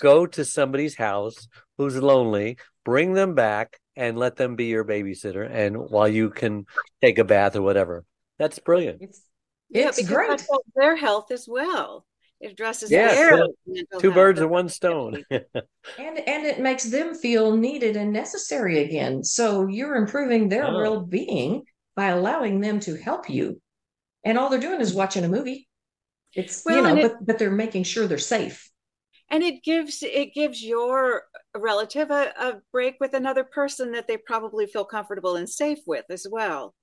Go 0.00 0.26
to 0.26 0.44
somebody's 0.44 0.96
house 0.96 1.48
who's 1.76 1.96
lonely, 1.96 2.58
bring 2.84 3.14
them 3.14 3.34
back 3.34 3.78
and 3.96 4.18
let 4.18 4.36
them 4.36 4.54
be 4.56 4.66
your 4.66 4.84
babysitter 4.84 5.48
and 5.50 5.76
while 5.76 6.06
you 6.08 6.30
can 6.30 6.66
take 7.00 7.18
a 7.18 7.24
bath 7.24 7.56
or 7.56 7.62
whatever. 7.62 8.04
That's 8.38 8.58
brilliant. 8.58 9.02
It's 9.02 9.20
Yeah, 9.70 9.88
it's 9.88 9.96
because 9.96 10.12
great. 10.14 10.38
that 10.38 10.60
their 10.76 10.96
health 10.96 11.30
as 11.32 11.46
well. 11.48 12.04
It 12.40 12.52
addresses 12.52 12.90
Yeah, 12.90 13.08
their 13.14 13.46
two- 13.66 13.84
Two 13.98 14.12
birds 14.12 14.40
with 14.40 14.50
one 14.50 14.68
stone. 14.68 15.24
And 15.30 16.18
and 16.18 16.46
it 16.46 16.60
makes 16.60 16.84
them 16.84 17.14
feel 17.14 17.56
needed 17.56 17.96
and 17.96 18.12
necessary 18.12 18.78
again. 18.84 19.24
So 19.24 19.66
you're 19.66 19.96
improving 19.96 20.48
their 20.48 20.66
Oh. 20.66 20.76
well-being 20.76 21.64
by 21.96 22.08
allowing 22.08 22.60
them 22.60 22.78
to 22.80 22.94
help 22.94 23.28
you. 23.30 23.60
And 24.24 24.38
all 24.38 24.50
they're 24.50 24.60
doing 24.60 24.80
is 24.80 24.94
watching 24.94 25.24
a 25.24 25.28
movie. 25.28 25.66
It's 26.34 26.62
you 26.66 26.72
Well, 26.74 26.94
know, 26.94 26.96
it- 27.00 27.02
but 27.12 27.26
but 27.26 27.38
they're 27.38 27.50
making 27.50 27.84
sure 27.84 28.06
they're 28.06 28.18
safe. 28.18 28.70
and 29.30 29.42
it 29.42 29.62
gives 29.64 30.02
it 30.02 30.32
gives 30.34 30.62
your 30.62 31.24
relative 31.56 32.10
a, 32.10 32.32
a 32.38 32.60
break 32.72 32.96
with 33.00 33.14
another 33.14 33.44
person 33.44 33.92
that 33.92 34.06
they 34.06 34.16
probably 34.16 34.66
feel 34.66 34.84
comfortable 34.84 35.36
and 35.36 35.48
safe 35.50 35.80
with 35.86 36.04
as 36.10 36.26
well. 36.30 36.74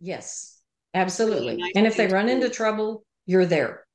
Yes, 0.00 0.60
absolutely. 0.94 1.56
nice 1.56 1.72
And 1.74 1.86
if 1.86 1.96
they 1.96 2.06
run 2.08 2.28
into 2.28 2.48
trouble, 2.48 3.04
you're 3.26 3.46
there. 3.46 3.85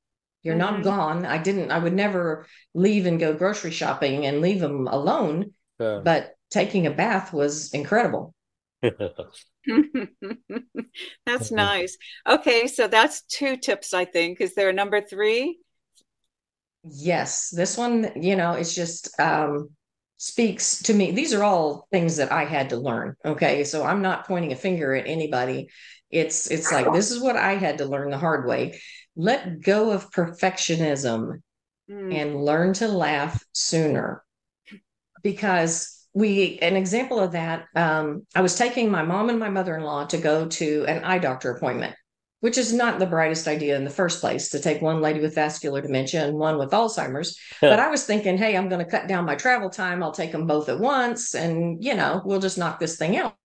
You're 0.44 0.56
not 0.56 0.82
Mhm. 0.82 0.84
gone. 0.84 1.26
I 1.26 1.38
didn't, 1.38 1.72
I 1.72 1.78
would 1.80 1.94
never 1.94 2.48
leave 2.74 3.06
and 3.06 3.20
go 3.20 3.34
grocery 3.34 3.72
shopping 3.72 4.26
and 4.26 4.42
leave 4.42 4.60
them 4.60 4.88
alone, 4.88 5.54
Yeah. 5.80 6.02
but 6.04 6.36
taking 6.50 6.88
a 6.88 6.92
bath 6.92 7.34
was 7.34 7.74
incredible. 7.74 8.34
That's 11.26 11.52
Mhm. 11.52 11.52
nice. 11.52 11.98
Okay, 12.28 12.68
so 12.68 12.88
that's 12.88 13.22
two 13.24 13.58
tips, 13.58 13.94
I 13.94 14.06
think. 14.06 14.42
Is 14.42 14.56
there 14.56 14.70
a 14.70 14.74
number 14.74 15.02
three? 15.02 15.60
Yes, 16.84 17.50
this 17.50 17.78
one, 17.78 18.12
you 18.22 18.36
know, 18.36 18.54
it's 18.54 18.74
just 18.74 19.20
um 19.20 19.70
speaks 20.18 20.84
to 20.84 20.94
me. 20.94 21.12
These 21.12 21.34
are 21.34 21.44
all 21.44 21.88
things 21.92 22.18
that 22.18 22.32
I 22.32 22.46
had 22.46 22.70
to 22.70 22.78
learn. 22.78 23.16
Okay. 23.26 23.64
So 23.64 23.84
I'm 23.84 24.02
not 24.02 24.28
pointing 24.28 24.52
a 24.52 24.56
finger 24.56 24.94
at 24.94 25.08
anybody. 25.08 25.70
It's 26.10 26.50
it's 26.52 26.72
like 26.72 26.92
this 26.94 27.12
is 27.12 27.20
what 27.22 27.36
I 27.36 27.54
had 27.56 27.78
to 27.80 27.86
learn 27.86 28.12
the 28.12 28.18
hard 28.18 28.48
way. 28.48 28.80
Let 29.16 29.62
go 29.62 29.92
of 29.92 30.12
perfectionism 30.12 31.42
Mm, 31.92 32.14
and 32.16 32.46
learn 32.46 32.74
to 32.74 32.88
laugh 32.88 33.44
sooner. 33.54 34.24
Because 35.24 36.08
we, 36.14 36.58
an 36.60 36.76
example 36.76 37.20
of 37.20 37.34
that, 37.34 37.66
um, 37.76 38.26
I 38.34 38.42
was 38.42 38.56
taking 38.56 38.90
my 38.90 39.04
mom 39.04 39.30
and 39.30 39.40
my 39.40 39.50
mother 39.50 39.76
in 39.76 39.84
law 39.84 40.06
to 40.06 40.18
go 40.18 40.48
to 40.48 40.86
an 40.88 41.04
eye 41.04 41.20
doctor 41.20 41.52
appointment, 41.52 41.96
which 42.40 42.58
is 42.58 42.74
not 42.74 43.00
the 43.00 43.06
brightest 43.06 43.48
idea 43.48 43.76
in 43.76 43.84
the 43.84 43.90
first 43.90 44.22
place 44.22 44.50
to 44.50 44.60
take 44.60 44.82
one 44.82 45.02
lady 45.02 45.20
with 45.20 45.36
vascular 45.36 45.82
dementia 45.82 46.26
and 46.26 46.38
one 46.38 46.58
with 46.58 46.72
Alzheimer's. 46.72 47.38
But 47.60 47.80
I 47.80 47.90
was 47.90 48.06
thinking, 48.06 48.38
hey, 48.38 48.56
I'm 48.56 48.70
going 48.70 48.84
to 48.84 48.90
cut 48.90 49.08
down 49.08 49.26
my 49.26 49.36
travel 49.36 49.70
time. 49.70 50.02
I'll 50.02 50.12
take 50.14 50.32
them 50.32 50.48
both 50.48 50.70
at 50.70 50.80
once 50.80 51.36
and, 51.36 51.84
you 51.84 51.96
know, 51.96 52.22
we'll 52.24 52.40
just 52.40 52.58
knock 52.58 52.80
this 52.80 52.98
thing 52.98 53.18
out. 53.18 53.36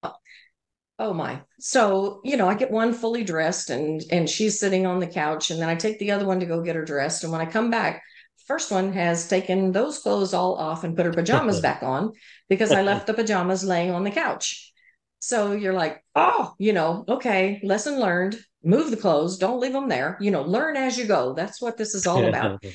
Oh 0.99 1.13
my. 1.13 1.43
So, 1.61 2.21
you 2.25 2.37
know, 2.37 2.49
I 2.49 2.55
get 2.55 2.71
one 2.71 2.95
fully 2.95 3.23
dressed 3.23 3.69
and 3.71 4.03
and 4.11 4.29
she's 4.29 4.59
sitting 4.59 4.87
on 4.87 4.99
the 5.01 5.07
couch 5.07 5.51
and 5.51 5.61
then 5.61 5.69
I 5.69 5.75
take 5.75 5.99
the 5.99 6.11
other 6.11 6.25
one 6.27 6.41
to 6.41 6.47
go 6.47 6.63
get 6.63 6.77
her 6.77 6.85
dressed 6.85 7.23
and 7.23 7.31
when 7.33 7.41
I 7.41 7.47
come 7.47 7.71
back, 7.71 8.03
first 8.47 8.71
one 8.71 8.93
has 8.93 9.29
taken 9.29 9.73
those 9.73 9.99
clothes 9.99 10.33
all 10.33 10.55
off 10.57 10.85
and 10.85 10.97
put 10.97 11.05
her 11.07 11.13
pajamas 11.13 11.61
back 11.61 11.83
on 11.83 12.13
because 12.49 12.73
I 12.73 12.83
left 12.83 13.07
the 13.07 13.15
pajamas 13.15 13.63
laying 13.63 13.91
on 13.91 14.05
the 14.05 14.11
couch. 14.11 14.73
So 15.19 15.53
you're 15.53 15.73
like, 15.75 16.03
"Oh, 16.15 16.55
you 16.59 16.73
know, 16.73 17.05
okay, 17.09 17.61
lesson 17.63 17.99
learned. 18.01 18.39
Move 18.65 18.91
the 18.91 18.97
clothes, 18.97 19.39
don't 19.39 19.61
leave 19.61 19.73
them 19.73 19.89
there. 19.89 20.17
You 20.21 20.31
know, 20.31 20.43
learn 20.43 20.77
as 20.77 20.97
you 20.99 21.07
go. 21.07 21.35
That's 21.35 21.61
what 21.61 21.77
this 21.77 21.95
is 21.95 22.07
all 22.07 22.27
about." 22.27 22.57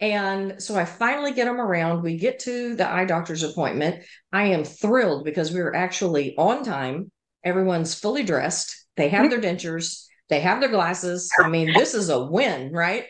And 0.00 0.62
so 0.62 0.76
I 0.76 0.84
finally 0.84 1.32
get 1.32 1.46
them 1.46 1.60
around. 1.60 2.02
We 2.02 2.18
get 2.18 2.40
to 2.40 2.74
the 2.74 2.90
eye 2.90 3.04
doctor's 3.04 3.42
appointment. 3.42 4.04
I 4.32 4.46
am 4.46 4.64
thrilled 4.64 5.24
because 5.24 5.52
we 5.52 5.62
were 5.62 5.74
actually 5.74 6.36
on 6.36 6.64
time 6.64 7.10
Everyone's 7.44 7.94
fully 7.94 8.22
dressed. 8.22 8.86
They 8.96 9.08
have 9.08 9.26
mm-hmm. 9.30 9.40
their 9.40 9.54
dentures. 9.54 10.06
They 10.28 10.40
have 10.40 10.60
their 10.60 10.70
glasses. 10.70 11.30
I 11.38 11.48
mean, 11.48 11.72
this 11.72 11.94
is 11.94 12.08
a 12.08 12.24
win, 12.24 12.72
right? 12.72 13.04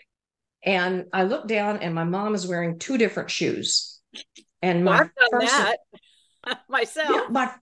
And 0.65 1.05
I 1.13 1.25
look 1.25 1.47
down, 1.47 1.79
and 1.79 1.95
my 1.95 2.05
mom 2.05 2.35
is 2.35 2.47
wearing 2.47 2.79
two 2.79 2.99
different 2.99 3.31
shoes. 3.31 4.01
And 4.63 4.85
my 4.85 5.09
first, 5.31 5.53
that 5.53 5.77
myself. 6.69 7.11
yeah, 7.11 7.27
my 7.31 7.53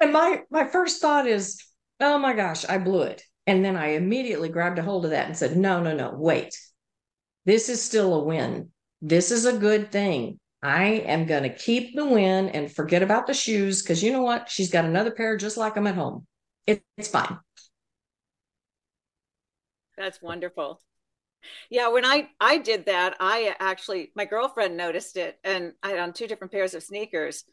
and 0.00 0.12
my 0.12 0.42
my 0.50 0.66
first 0.66 1.00
thought 1.00 1.26
is, 1.26 1.62
oh 2.00 2.18
my 2.18 2.34
gosh, 2.34 2.64
I 2.68 2.78
blew 2.78 3.02
it. 3.02 3.22
And 3.46 3.64
then 3.64 3.76
I 3.76 3.92
immediately 3.92 4.48
grabbed 4.48 4.78
a 4.78 4.82
hold 4.82 5.04
of 5.04 5.12
that 5.12 5.26
and 5.26 5.36
said, 5.36 5.56
no, 5.56 5.82
no, 5.82 5.94
no, 5.94 6.14
wait. 6.14 6.56
This 7.44 7.68
is 7.68 7.82
still 7.82 8.14
a 8.14 8.24
win. 8.24 8.70
This 9.00 9.32
is 9.32 9.46
a 9.46 9.56
good 9.56 9.90
thing. 9.90 10.38
I 10.62 10.84
am 10.84 11.26
going 11.26 11.42
to 11.42 11.54
keep 11.54 11.96
the 11.96 12.04
win 12.04 12.48
and 12.50 12.70
forget 12.70 13.02
about 13.02 13.26
the 13.26 13.34
shoes 13.34 13.82
because 13.82 14.02
you 14.02 14.12
know 14.12 14.22
what? 14.22 14.48
She's 14.48 14.70
got 14.70 14.84
another 14.84 15.10
pair 15.10 15.36
just 15.36 15.56
like 15.56 15.74
them 15.74 15.86
at 15.88 15.96
home. 15.96 16.26
It, 16.66 16.82
it's 16.96 17.08
fine. 17.08 17.38
That's 19.98 20.22
wonderful. 20.22 20.80
Yeah, 21.70 21.88
when 21.88 22.04
I 22.04 22.28
I 22.40 22.58
did 22.58 22.86
that, 22.86 23.16
I 23.18 23.54
actually 23.58 24.12
my 24.14 24.24
girlfriend 24.24 24.76
noticed 24.76 25.16
it, 25.16 25.38
and 25.42 25.72
I 25.82 25.90
had 25.90 25.98
on 25.98 26.12
two 26.12 26.28
different 26.28 26.52
pairs 26.52 26.74
of 26.74 26.84
sneakers, 26.84 27.44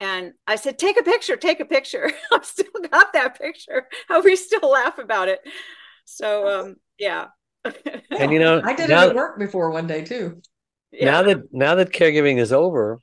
and 0.00 0.32
I 0.46 0.56
said, 0.56 0.78
"Take 0.78 0.98
a 1.00 1.02
picture, 1.02 1.36
take 1.36 1.58
a 1.60 1.64
picture." 1.64 2.12
I've 2.32 2.44
still 2.44 2.70
got 2.90 3.12
that 3.14 3.38
picture. 3.40 3.88
How 4.08 4.22
we 4.22 4.36
still 4.36 4.70
laugh 4.70 4.98
about 4.98 5.28
it. 5.28 5.40
So, 6.04 6.48
um, 6.48 6.76
yeah. 6.98 7.26
And 8.10 8.32
you 8.32 8.38
know, 8.38 8.62
I 8.64 8.74
did 8.74 8.90
it 8.90 8.92
at 8.92 9.14
work 9.14 9.38
before 9.38 9.70
one 9.70 9.88
day 9.88 10.04
too. 10.04 10.40
Yeah. 10.92 11.10
now 11.10 11.22
that 11.22 11.38
now 11.52 11.74
that 11.76 11.92
caregiving 11.92 12.38
is 12.38 12.52
over, 12.52 13.00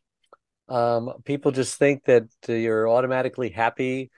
um, 0.70 1.14
people 1.26 1.52
just 1.52 1.78
think 1.78 2.06
that 2.06 2.28
you're 2.48 2.90
automatically 2.90 3.50
happy, 3.50 4.10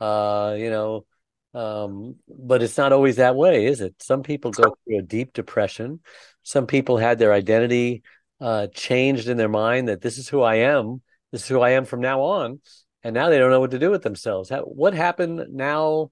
uh, 0.00 0.54
you 0.56 0.70
know, 0.70 1.06
um, 1.54 2.16
but 2.28 2.62
it's 2.62 2.76
not 2.76 2.92
always 2.92 3.16
that 3.16 3.36
way, 3.36 3.66
is 3.66 3.80
it? 3.80 3.94
Some 4.02 4.22
people 4.22 4.50
go 4.50 4.76
through 4.84 4.98
a 4.98 5.02
deep 5.02 5.32
depression. 5.32 6.00
Some 6.42 6.66
people 6.66 6.98
had 6.98 7.18
their 7.18 7.32
identity 7.32 8.02
uh, 8.40 8.66
changed 8.74 9.28
in 9.28 9.36
their 9.36 9.48
mind 9.48 9.88
that 9.88 10.00
this 10.00 10.18
is 10.18 10.28
who 10.28 10.42
I 10.42 10.56
am, 10.56 11.00
this 11.32 11.42
is 11.42 11.48
who 11.48 11.60
I 11.60 11.70
am 11.70 11.84
from 11.84 12.00
now 12.00 12.20
on, 12.22 12.60
and 13.02 13.14
now 13.14 13.30
they 13.30 13.38
don't 13.38 13.50
know 13.50 13.60
what 13.60 13.70
to 13.70 13.78
do 13.78 13.90
with 13.90 14.02
themselves. 14.02 14.50
How, 14.50 14.62
what 14.62 14.94
happened 14.94 15.46
now? 15.50 16.10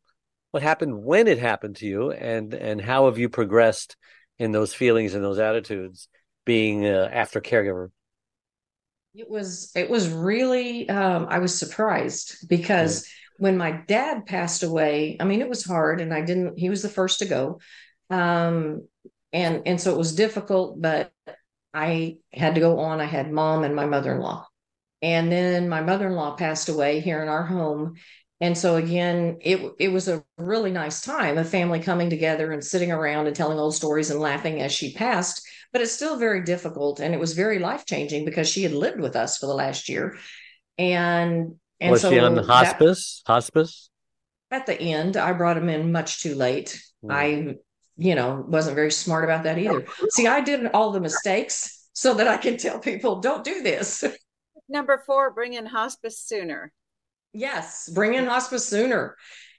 What 0.53 0.62
happened 0.62 1.03
when 1.03 1.29
it 1.29 1.38
happened 1.38 1.77
to 1.77 1.87
you, 1.87 2.12
and 2.12 2.53
and 2.55 2.81
how 2.81 3.07
have 3.07 3.18
you 3.18 3.29
progressed 3.29 3.96
in 4.38 4.53
those 4.53 4.75
feelings 4.75 5.14
and 5.14 5.25
those 5.25 5.38
attitudes? 5.38 6.09
Being 6.44 6.87
uh, 6.87 7.09
after 7.12 7.40
caregiver? 7.40 7.90
It 9.14 9.28
was 9.28 9.70
it 9.76 9.90
was 9.90 10.09
really 10.09 10.88
um, 10.88 11.26
I 11.28 11.38
was 11.38 11.59
surprised 11.59 12.48
because 12.48 13.07
when 13.37 13.59
my 13.59 13.72
dad 13.72 14.26
passed 14.26 14.62
away, 14.62 15.16
I 15.20 15.24
mean 15.24 15.40
it 15.40 15.48
was 15.48 15.64
hard 15.64 16.00
and 16.00 16.14
I 16.14 16.22
didn't 16.22 16.59
he 16.59 16.70
was 16.70 16.83
the 16.83 16.88
first 16.88 17.18
to 17.18 17.26
go. 17.26 17.61
Um, 18.09 18.87
and 19.33 19.62
and 19.66 19.81
so 19.81 19.92
it 19.92 19.98
was 19.98 20.14
difficult, 20.14 20.81
but 20.81 21.12
I 21.74 22.18
had 22.33 22.55
to 22.55 22.61
go 22.61 22.81
on. 22.81 23.00
I 23.00 23.05
had 23.05 23.31
mom 23.31 23.64
and 23.64 23.74
my 23.74 23.87
mother-in-law. 23.87 24.46
And 25.02 25.33
then 25.33 25.68
my 25.68 25.81
mother-in-law 25.83 26.37
passed 26.37 26.68
away 26.68 27.00
here 27.00 27.22
in 27.22 27.28
our 27.28 27.44
home. 27.44 27.94
And 28.40 28.57
so 28.57 28.76
again, 28.76 29.38
it 29.40 29.72
it 29.78 29.88
was 29.88 30.09
a 30.09 30.24
really 30.38 30.70
nice 30.70 31.02
time, 31.02 31.38
a 31.38 31.44
family 31.44 31.81
coming 31.81 32.11
together 32.11 32.50
and 32.52 32.64
sitting 32.64 32.92
around 32.92 33.26
and 33.26 33.37
telling 33.37 33.59
old 33.59 33.74
stories 33.74 34.11
and 34.11 34.20
laughing 34.20 34.61
as 34.61 34.72
she 34.72 34.94
passed 34.94 35.46
but 35.72 35.80
it's 35.82 35.92
still 35.92 36.16
very 36.16 36.42
difficult 36.42 37.00
and 37.00 37.14
it 37.14 37.20
was 37.20 37.32
very 37.32 37.58
life 37.58 37.85
changing 37.87 38.24
because 38.24 38.48
she 38.48 38.62
had 38.62 38.72
lived 38.72 39.00
with 39.00 39.16
us 39.16 39.38
for 39.38 39.46
the 39.46 39.54
last 39.54 39.88
year 39.88 40.16
and 40.78 41.54
and 41.80 41.90
was 41.90 42.00
so 42.02 42.11
she 42.11 42.18
on 42.18 42.35
the 42.35 42.42
that- 42.42 42.46
hospice? 42.48 43.22
hospice? 43.26 43.88
at 44.50 44.66
the 44.66 44.78
end 44.80 45.16
i 45.16 45.32
brought 45.32 45.56
him 45.56 45.68
in 45.68 45.90
much 45.92 46.20
too 46.22 46.35
late 46.35 46.80
Hmm. 47.02 47.11
i 47.11 47.54
you 47.96 48.14
know 48.14 48.44
wasn't 48.46 48.76
very 48.76 48.90
smart 48.92 49.24
about 49.24 49.44
that 49.44 49.58
either 49.58 49.85
see 50.11 50.26
i 50.26 50.40
did 50.40 50.66
all 50.72 50.92
the 50.92 51.00
mistakes 51.00 51.88
so 51.94 52.14
that 52.14 52.28
i 52.28 52.37
can 52.37 52.56
tell 52.56 52.78
people 52.78 53.20
don't 53.20 53.44
do 53.44 53.62
this 53.62 54.04
Number 54.68 55.02
four, 55.04 55.30
bring 55.32 55.52
in 55.52 55.66
hospice 55.66 56.18
sooner. 56.18 56.72
yes 57.35 57.90
bring 57.92 58.14
in 58.14 58.24
hospice 58.26 58.66
sooner 58.66 59.16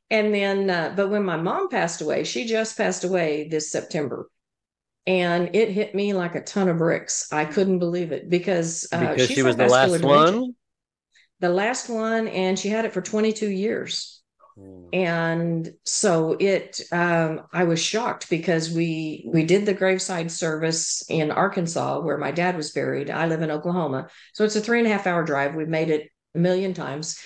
and 0.09 0.33
then 0.33 0.69
uh, 0.69 0.93
but 0.95 1.09
when 1.09 1.23
my 1.23 1.37
mom 1.37 1.69
passed 1.69 2.01
away 2.01 2.23
she 2.23 2.45
just 2.45 2.77
passed 2.77 3.03
away 3.03 3.47
this 3.49 3.69
september 3.71 4.29
and 5.05 5.55
it 5.55 5.69
hit 5.69 5.93
me 5.93 6.13
like 6.13 6.35
a 6.35 6.41
ton 6.41 6.69
of 6.69 6.77
bricks. 6.77 7.31
I 7.31 7.45
couldn't 7.45 7.79
believe 7.79 8.11
it 8.11 8.29
because 8.29 8.87
uh, 8.91 8.99
Because 8.99 9.27
she's 9.27 9.35
she 9.37 9.43
was 9.43 9.55
the 9.55 9.67
last 9.67 10.01
one. 10.01 10.55
the 11.39 11.49
last 11.49 11.89
one 11.89 12.27
and 12.27 12.57
she 12.57 12.69
had 12.69 12.85
it 12.85 12.93
for 12.93 13.01
22 13.01 13.49
years. 13.49 14.21
Hmm. 14.55 14.85
and 14.93 15.71
so 15.83 16.37
it 16.39 16.79
um, 16.91 17.41
i 17.51 17.63
was 17.63 17.81
shocked 17.81 18.29
because 18.29 18.69
we 18.69 19.27
we 19.33 19.43
did 19.45 19.65
the 19.65 19.73
graveside 19.73 20.29
service 20.29 21.01
in 21.09 21.31
arkansas 21.31 22.01
where 22.01 22.19
my 22.19 22.29
dad 22.31 22.55
was 22.55 22.71
buried. 22.71 23.09
I 23.09 23.25
live 23.25 23.41
in 23.41 23.49
oklahoma. 23.49 24.09
So 24.33 24.43
it's 24.45 24.55
a 24.55 24.61
three 24.61 24.77
and 24.77 24.87
a 24.87 24.91
half 24.91 25.07
hour 25.07 25.23
drive. 25.23 25.55
We've 25.55 25.67
made 25.67 25.89
it 25.89 26.11
a 26.35 26.37
million 26.37 26.75
times. 26.75 27.17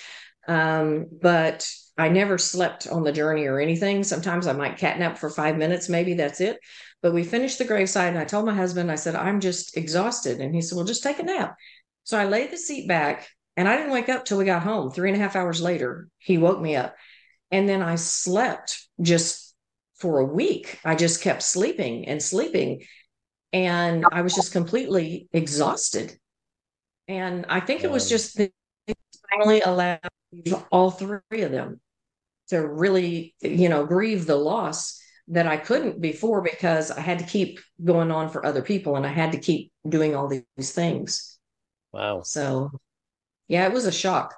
Um, 0.47 1.07
but 1.21 1.67
i 1.97 2.07
never 2.07 2.37
slept 2.37 2.87
on 2.87 3.03
the 3.03 3.11
journey 3.11 3.45
or 3.45 3.59
anything. 3.59 4.05
Sometimes 4.05 4.47
i 4.47 4.53
might 4.53 4.77
catnap 4.77 5.17
for 5.17 5.29
five 5.29 5.57
minutes. 5.57 5.89
Maybe 5.89 6.13
that's 6.13 6.39
it 6.39 6.57
but 7.01 7.13
we 7.13 7.23
finished 7.23 7.57
the 7.57 7.65
graveside 7.65 8.09
and 8.09 8.19
i 8.19 8.25
told 8.25 8.45
my 8.45 8.53
husband 8.53 8.91
i 8.91 8.95
said 8.95 9.15
i'm 9.15 9.39
just 9.39 9.77
exhausted 9.77 10.39
and 10.39 10.53
he 10.53 10.61
said 10.61 10.75
well 10.75 10.85
just 10.85 11.03
take 11.03 11.19
a 11.19 11.23
nap 11.23 11.55
so 12.03 12.17
i 12.17 12.25
laid 12.25 12.51
the 12.51 12.57
seat 12.57 12.87
back 12.87 13.27
and 13.55 13.67
i 13.67 13.75
didn't 13.75 13.91
wake 13.91 14.09
up 14.09 14.25
till 14.25 14.37
we 14.37 14.45
got 14.45 14.63
home 14.63 14.91
three 14.91 15.09
and 15.09 15.17
a 15.19 15.23
half 15.23 15.35
hours 15.35 15.61
later 15.61 16.09
he 16.17 16.37
woke 16.37 16.59
me 16.59 16.75
up 16.75 16.95
and 17.51 17.67
then 17.67 17.81
I 17.81 17.95
slept 17.95 18.87
just 19.01 19.55
for 19.95 20.19
a 20.19 20.25
week. 20.25 20.79
I 20.83 20.95
just 20.95 21.21
kept 21.21 21.43
sleeping 21.43 22.07
and 22.07 22.21
sleeping. 22.21 22.83
And 23.53 24.05
I 24.11 24.21
was 24.21 24.35
just 24.35 24.51
completely 24.51 25.29
exhausted. 25.31 26.17
And 27.07 27.45
I 27.47 27.61
think 27.61 27.83
it 27.83 27.91
was 27.91 28.09
just 28.09 28.35
the 28.35 28.51
finally 29.31 29.61
allowed 29.61 29.99
all 30.71 30.91
three 30.91 31.41
of 31.41 31.51
them 31.51 31.79
to 32.49 32.65
really, 32.65 33.33
you 33.41 33.69
know, 33.69 33.85
grieve 33.85 34.25
the 34.25 34.35
loss 34.35 35.01
that 35.29 35.47
I 35.47 35.57
couldn't 35.57 36.01
before 36.01 36.41
because 36.41 36.89
I 36.91 37.01
had 37.01 37.19
to 37.19 37.25
keep 37.25 37.59
going 37.83 38.11
on 38.11 38.29
for 38.29 38.45
other 38.45 38.61
people 38.61 38.95
and 38.95 39.05
I 39.05 39.09
had 39.09 39.33
to 39.33 39.39
keep 39.39 39.71
doing 39.87 40.15
all 40.15 40.27
these 40.27 40.71
things. 40.71 41.37
Wow. 41.91 42.21
So, 42.21 42.71
yeah, 43.47 43.65
it 43.65 43.73
was 43.73 43.85
a 43.85 43.91
shock. 43.91 44.35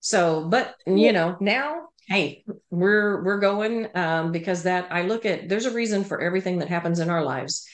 So, 0.00 0.46
but 0.48 0.74
you 0.86 1.12
know, 1.12 1.36
now, 1.40 1.88
hey, 2.08 2.44
we're 2.70 3.24
we're 3.24 3.40
going 3.40 3.88
um, 3.94 4.32
because 4.32 4.62
that 4.62 4.88
I 4.90 5.02
look 5.02 5.26
at. 5.26 5.48
There's 5.48 5.66
a 5.66 5.74
reason 5.74 6.04
for 6.04 6.20
everything 6.20 6.58
that 6.58 6.68
happens 6.68 7.00
in 7.00 7.10
our 7.10 7.24
lives, 7.24 7.66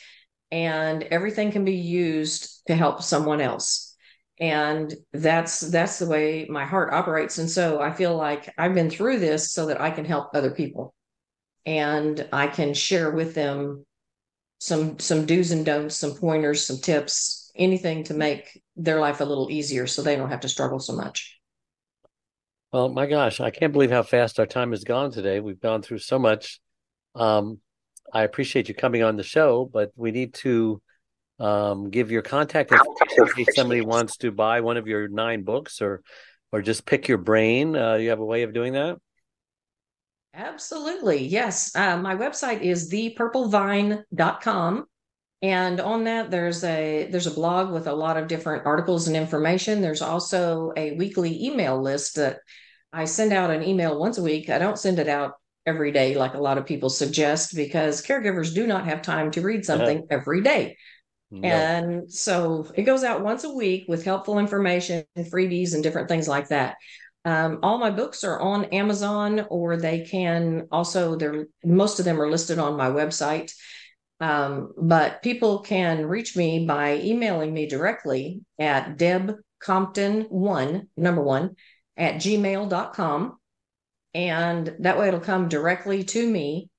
and 0.50 1.02
everything 1.04 1.52
can 1.52 1.64
be 1.64 1.76
used 1.76 2.62
to 2.66 2.74
help 2.74 3.02
someone 3.02 3.40
else. 3.40 3.94
And 4.40 4.92
that's 5.12 5.60
that's 5.60 5.98
the 5.98 6.08
way 6.08 6.46
my 6.48 6.64
heart 6.64 6.92
operates. 6.92 7.38
And 7.38 7.48
so 7.48 7.80
I 7.80 7.92
feel 7.92 8.16
like 8.16 8.52
I've 8.58 8.74
been 8.74 8.90
through 8.90 9.20
this 9.20 9.52
so 9.52 9.66
that 9.66 9.80
I 9.80 9.90
can 9.90 10.04
help 10.04 10.30
other 10.34 10.50
people, 10.50 10.94
and 11.66 12.26
I 12.32 12.46
can 12.46 12.74
share 12.74 13.10
with 13.10 13.34
them 13.34 13.84
some 14.58 14.98
some 14.98 15.26
do's 15.26 15.50
and 15.50 15.64
don'ts, 15.64 15.96
some 15.96 16.14
pointers, 16.14 16.66
some 16.66 16.78
tips, 16.78 17.50
anything 17.54 18.04
to 18.04 18.14
make 18.14 18.62
their 18.76 19.00
life 19.00 19.20
a 19.20 19.24
little 19.24 19.50
easier 19.50 19.86
so 19.86 20.02
they 20.02 20.16
don't 20.16 20.30
have 20.30 20.40
to 20.40 20.48
struggle 20.48 20.78
so 20.78 20.94
much. 20.94 21.38
Well, 22.72 22.88
my 22.88 23.06
gosh, 23.06 23.40
I 23.40 23.50
can't 23.50 23.72
believe 23.72 23.90
how 23.90 24.02
fast 24.02 24.40
our 24.40 24.46
time 24.46 24.70
has 24.72 24.82
gone 24.82 25.12
today. 25.12 25.38
We've 25.40 25.60
gone 25.60 25.82
through 25.82 26.00
so 26.00 26.18
much. 26.18 26.60
Um, 27.14 27.60
I 28.12 28.22
appreciate 28.24 28.68
you 28.68 28.74
coming 28.74 29.02
on 29.02 29.16
the 29.16 29.22
show, 29.22 29.68
but 29.72 29.92
we 29.94 30.10
need 30.10 30.34
to 30.34 30.82
um, 31.38 31.90
give 31.90 32.10
your 32.10 32.22
contact 32.22 32.72
information 32.72 33.28
in 33.28 33.44
case 33.44 33.54
somebody 33.54 33.80
wants 33.80 34.16
to 34.18 34.32
buy 34.32 34.60
one 34.60 34.76
of 34.76 34.86
your 34.86 35.08
nine 35.08 35.42
books 35.42 35.80
or 35.80 36.02
or 36.52 36.62
just 36.62 36.86
pick 36.86 37.08
your 37.08 37.18
brain. 37.18 37.76
Uh, 37.76 37.94
you 37.94 38.10
have 38.10 38.20
a 38.20 38.24
way 38.24 38.44
of 38.44 38.52
doing 38.52 38.74
that? 38.74 38.96
Absolutely. 40.34 41.26
Yes. 41.26 41.74
Uh, 41.76 41.96
my 41.96 42.16
website 42.16 42.60
is 42.62 42.90
thepurplevine.com. 42.90 44.86
And 45.42 45.80
on 45.80 46.04
that, 46.04 46.30
there's 46.30 46.64
a 46.64 47.06
there's 47.10 47.26
a 47.26 47.30
blog 47.30 47.70
with 47.70 47.86
a 47.86 47.92
lot 47.92 48.16
of 48.16 48.28
different 48.28 48.64
articles 48.64 49.06
and 49.06 49.16
information. 49.16 49.82
There's 49.82 50.00
also 50.00 50.72
a 50.76 50.92
weekly 50.92 51.44
email 51.44 51.80
list 51.80 52.16
that 52.16 52.38
I 52.92 53.04
send 53.04 53.32
out 53.32 53.50
an 53.50 53.62
email 53.62 53.98
once 53.98 54.16
a 54.16 54.22
week. 54.22 54.48
I 54.48 54.58
don't 54.58 54.78
send 54.78 54.98
it 54.98 55.08
out 55.08 55.34
every 55.66 55.92
day 55.92 56.14
like 56.14 56.34
a 56.34 56.40
lot 56.40 56.58
of 56.58 56.66
people 56.66 56.88
suggest 56.88 57.54
because 57.54 58.04
caregivers 58.04 58.54
do 58.54 58.66
not 58.66 58.86
have 58.86 59.02
time 59.02 59.30
to 59.32 59.40
read 59.42 59.64
something 59.64 60.06
every 60.10 60.40
day. 60.40 60.76
No. 61.30 61.48
And 61.48 62.12
so 62.12 62.70
it 62.74 62.82
goes 62.82 63.02
out 63.02 63.22
once 63.22 63.44
a 63.44 63.52
week 63.52 63.84
with 63.88 64.04
helpful 64.04 64.38
information, 64.38 65.04
and 65.16 65.30
freebies, 65.30 65.74
and 65.74 65.82
different 65.82 66.08
things 66.08 66.28
like 66.28 66.48
that. 66.48 66.76
Um, 67.24 67.60
all 67.62 67.78
my 67.78 67.90
books 67.90 68.22
are 68.22 68.38
on 68.38 68.66
Amazon, 68.66 69.46
or 69.48 69.76
they 69.76 70.00
can 70.04 70.68
also. 70.70 71.16
They're 71.16 71.46
most 71.64 71.98
of 71.98 72.04
them 72.04 72.20
are 72.20 72.30
listed 72.30 72.58
on 72.58 72.76
my 72.76 72.90
website. 72.90 73.52
Um, 74.20 74.72
but 74.78 75.22
people 75.22 75.60
can 75.60 76.06
reach 76.06 76.36
me 76.36 76.64
by 76.66 76.96
emailing 76.96 77.52
me 77.52 77.66
directly 77.66 78.40
at 78.58 78.96
debcompton1, 78.96 80.86
number 80.96 81.22
one, 81.22 81.56
at 81.96 82.14
gmail.com. 82.16 83.38
And 84.14 84.76
that 84.78 84.98
way 84.98 85.08
it'll 85.08 85.20
come 85.20 85.48
directly 85.48 86.04
to 86.04 86.28
me. 86.28 86.70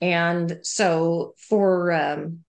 And 0.00 0.60
so 0.62 1.34
for, 1.48 1.92
um, 1.92 2.44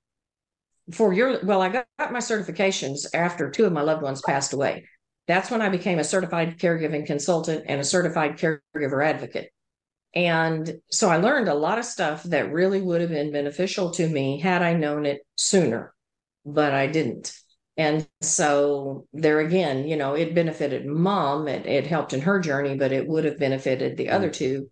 for 0.92 1.12
your, 1.12 1.44
well, 1.44 1.62
I 1.62 1.70
got, 1.70 1.88
got 1.98 2.14
my 2.14 2.20
certifications 2.20 3.08
after 3.14 3.50
two 3.50 3.66
of 3.66 3.74
my 3.74 3.82
loved 3.82 4.04
ones 4.04 4.22
passed 4.26 4.54
away. 4.54 4.86
That's 5.28 5.52
when 5.52 5.62
I 5.62 5.70
became 5.70 6.00
a 6.00 6.04
certified 6.04 6.58
caregiving 6.58 7.06
consultant 7.06 7.66
and 7.68 7.80
a 7.82 7.86
certified 7.86 8.38
caregiver 8.38 9.06
advocate. 9.06 9.52
And 10.16 10.80
so 10.90 11.10
I 11.10 11.18
learned 11.18 11.50
a 11.50 11.54
lot 11.54 11.78
of 11.78 11.86
stuff 11.86 12.24
that 12.24 12.52
really 12.52 12.82
would 12.82 13.02
have 13.02 13.10
been 13.10 13.32
beneficial 13.32 13.92
to 13.92 14.08
me 14.08 14.40
had 14.40 14.62
I 14.62 14.74
known 14.74 15.06
it 15.06 15.22
sooner, 15.36 15.94
but 16.46 16.74
I 16.74 16.88
didn't. 16.88 17.34
And 17.76 18.08
so 18.22 19.06
there 19.13 19.40
again, 19.40 19.88
you 19.88 19.98
know, 19.98 20.16
it 20.16 20.34
benefited 20.34 20.86
mom, 20.88 21.48
it, 21.48 21.68
it 21.68 21.86
helped 21.86 22.13
in 22.13 22.22
her 22.22 22.40
journey, 22.40 22.76
but 22.76 22.92
it 22.92 23.08
would 23.08 23.26
have 23.26 23.38
benefited 23.38 23.98
the 23.98 24.10
other 24.10 24.30
mm. 24.30 24.34
two 24.34 24.72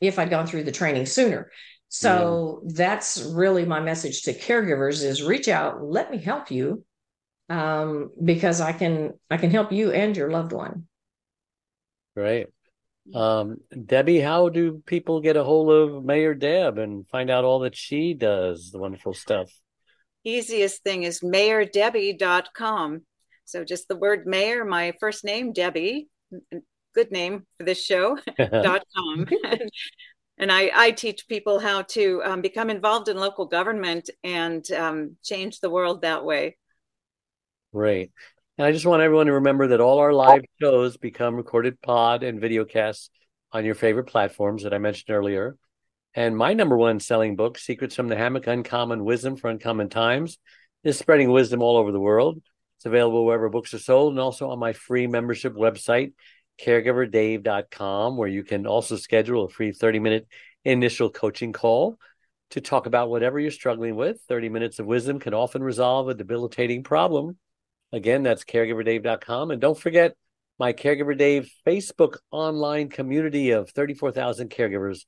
if 0.00 0.18
I'd 0.18 0.30
gone 0.30 0.46
through 0.46 0.64
the 0.64 0.70
training 0.70 1.06
sooner. 1.06 1.50
So 1.88 2.62
yeah. 2.64 2.72
that's 2.74 3.22
really 3.22 3.64
my 3.64 3.80
message 3.80 4.22
to 4.22 4.38
caregivers 4.38 5.02
is 5.02 5.22
reach 5.22 5.48
out, 5.48 5.82
let 5.82 6.10
me 6.10 6.18
help 6.18 6.50
you 6.50 6.84
um, 7.48 8.10
because 8.22 8.60
I 8.60 8.72
can 8.72 9.14
I 9.30 9.36
can 9.36 9.50
help 9.50 9.72
you 9.72 9.92
and 9.92 10.16
your 10.16 10.30
loved 10.30 10.52
one. 10.52 10.86
Right. 12.16 12.46
Um, 13.12 13.58
Debbie, 13.84 14.20
how 14.20 14.48
do 14.48 14.82
people 14.86 15.20
get 15.20 15.36
a 15.36 15.44
hold 15.44 15.70
of 15.70 16.04
Mayor 16.04 16.34
Deb 16.34 16.78
and 16.78 17.06
find 17.08 17.28
out 17.28 17.44
all 17.44 17.60
that 17.60 17.76
she 17.76 18.14
does, 18.14 18.70
the 18.70 18.78
wonderful 18.78 19.12
stuff? 19.12 19.52
Easiest 20.24 20.82
thing 20.82 21.02
is 21.02 21.20
mayordebbie.com. 21.20 23.02
So 23.44 23.62
just 23.62 23.88
the 23.88 23.96
word 23.96 24.26
mayor, 24.26 24.64
my 24.64 24.94
first 25.00 25.22
name, 25.22 25.52
Debbie, 25.52 26.08
good 26.94 27.10
name 27.10 27.44
for 27.58 27.64
this 27.64 27.84
show, 27.84 28.18
dot 28.38 28.84
com. 28.96 29.26
and 30.38 30.50
I, 30.50 30.70
I, 30.74 30.90
teach 30.92 31.28
people 31.28 31.58
how 31.58 31.82
to 31.82 32.22
um, 32.24 32.40
become 32.40 32.70
involved 32.70 33.08
in 33.08 33.18
local 33.18 33.44
government 33.44 34.08
and 34.22 34.68
um, 34.72 35.16
change 35.22 35.60
the 35.60 35.68
world 35.68 36.02
that 36.02 36.24
way. 36.24 36.56
Great. 37.74 38.12
And 38.56 38.64
I 38.64 38.70
just 38.70 38.86
want 38.86 39.02
everyone 39.02 39.26
to 39.26 39.32
remember 39.32 39.66
that 39.68 39.80
all 39.80 39.98
our 39.98 40.12
live 40.12 40.42
shows 40.62 40.96
become 40.96 41.34
recorded 41.34 41.80
pod 41.82 42.22
and 42.22 42.40
video 42.40 42.64
casts 42.64 43.10
on 43.50 43.64
your 43.64 43.74
favorite 43.74 44.04
platforms 44.04 44.62
that 44.62 44.72
I 44.72 44.78
mentioned 44.78 45.10
earlier. 45.12 45.56
And 46.14 46.36
my 46.36 46.54
number 46.54 46.76
one 46.76 47.00
selling 47.00 47.34
book, 47.34 47.58
Secrets 47.58 47.96
from 47.96 48.06
the 48.06 48.14
Hammock 48.14 48.46
Uncommon 48.46 49.02
Wisdom 49.02 49.36
for 49.36 49.50
Uncommon 49.50 49.88
Times, 49.88 50.38
is 50.84 50.96
spreading 50.96 51.32
wisdom 51.32 51.62
all 51.62 51.76
over 51.76 51.90
the 51.90 51.98
world. 51.98 52.40
It's 52.78 52.86
available 52.86 53.24
wherever 53.24 53.48
books 53.48 53.74
are 53.74 53.80
sold 53.80 54.12
and 54.12 54.20
also 54.20 54.50
on 54.50 54.60
my 54.60 54.72
free 54.72 55.08
membership 55.08 55.54
website, 55.54 56.12
caregiverdave.com, 56.62 58.16
where 58.16 58.28
you 58.28 58.44
can 58.44 58.68
also 58.68 58.94
schedule 58.94 59.46
a 59.46 59.48
free 59.48 59.72
30 59.72 59.98
minute 59.98 60.28
initial 60.64 61.10
coaching 61.10 61.52
call 61.52 61.98
to 62.50 62.60
talk 62.60 62.86
about 62.86 63.10
whatever 63.10 63.40
you're 63.40 63.50
struggling 63.50 63.96
with. 63.96 64.20
30 64.28 64.48
minutes 64.48 64.78
of 64.78 64.86
wisdom 64.86 65.18
can 65.18 65.34
often 65.34 65.60
resolve 65.60 66.08
a 66.08 66.14
debilitating 66.14 66.84
problem. 66.84 67.36
Again, 67.94 68.24
that's 68.24 68.42
caregiverdave.com. 68.42 69.52
And 69.52 69.60
don't 69.60 69.78
forget 69.78 70.16
my 70.58 70.72
Caregiver 70.72 71.16
Dave 71.16 71.48
Facebook 71.64 72.16
online 72.32 72.88
community 72.88 73.50
of 73.52 73.70
34,000 73.70 74.50
caregivers. 74.50 75.04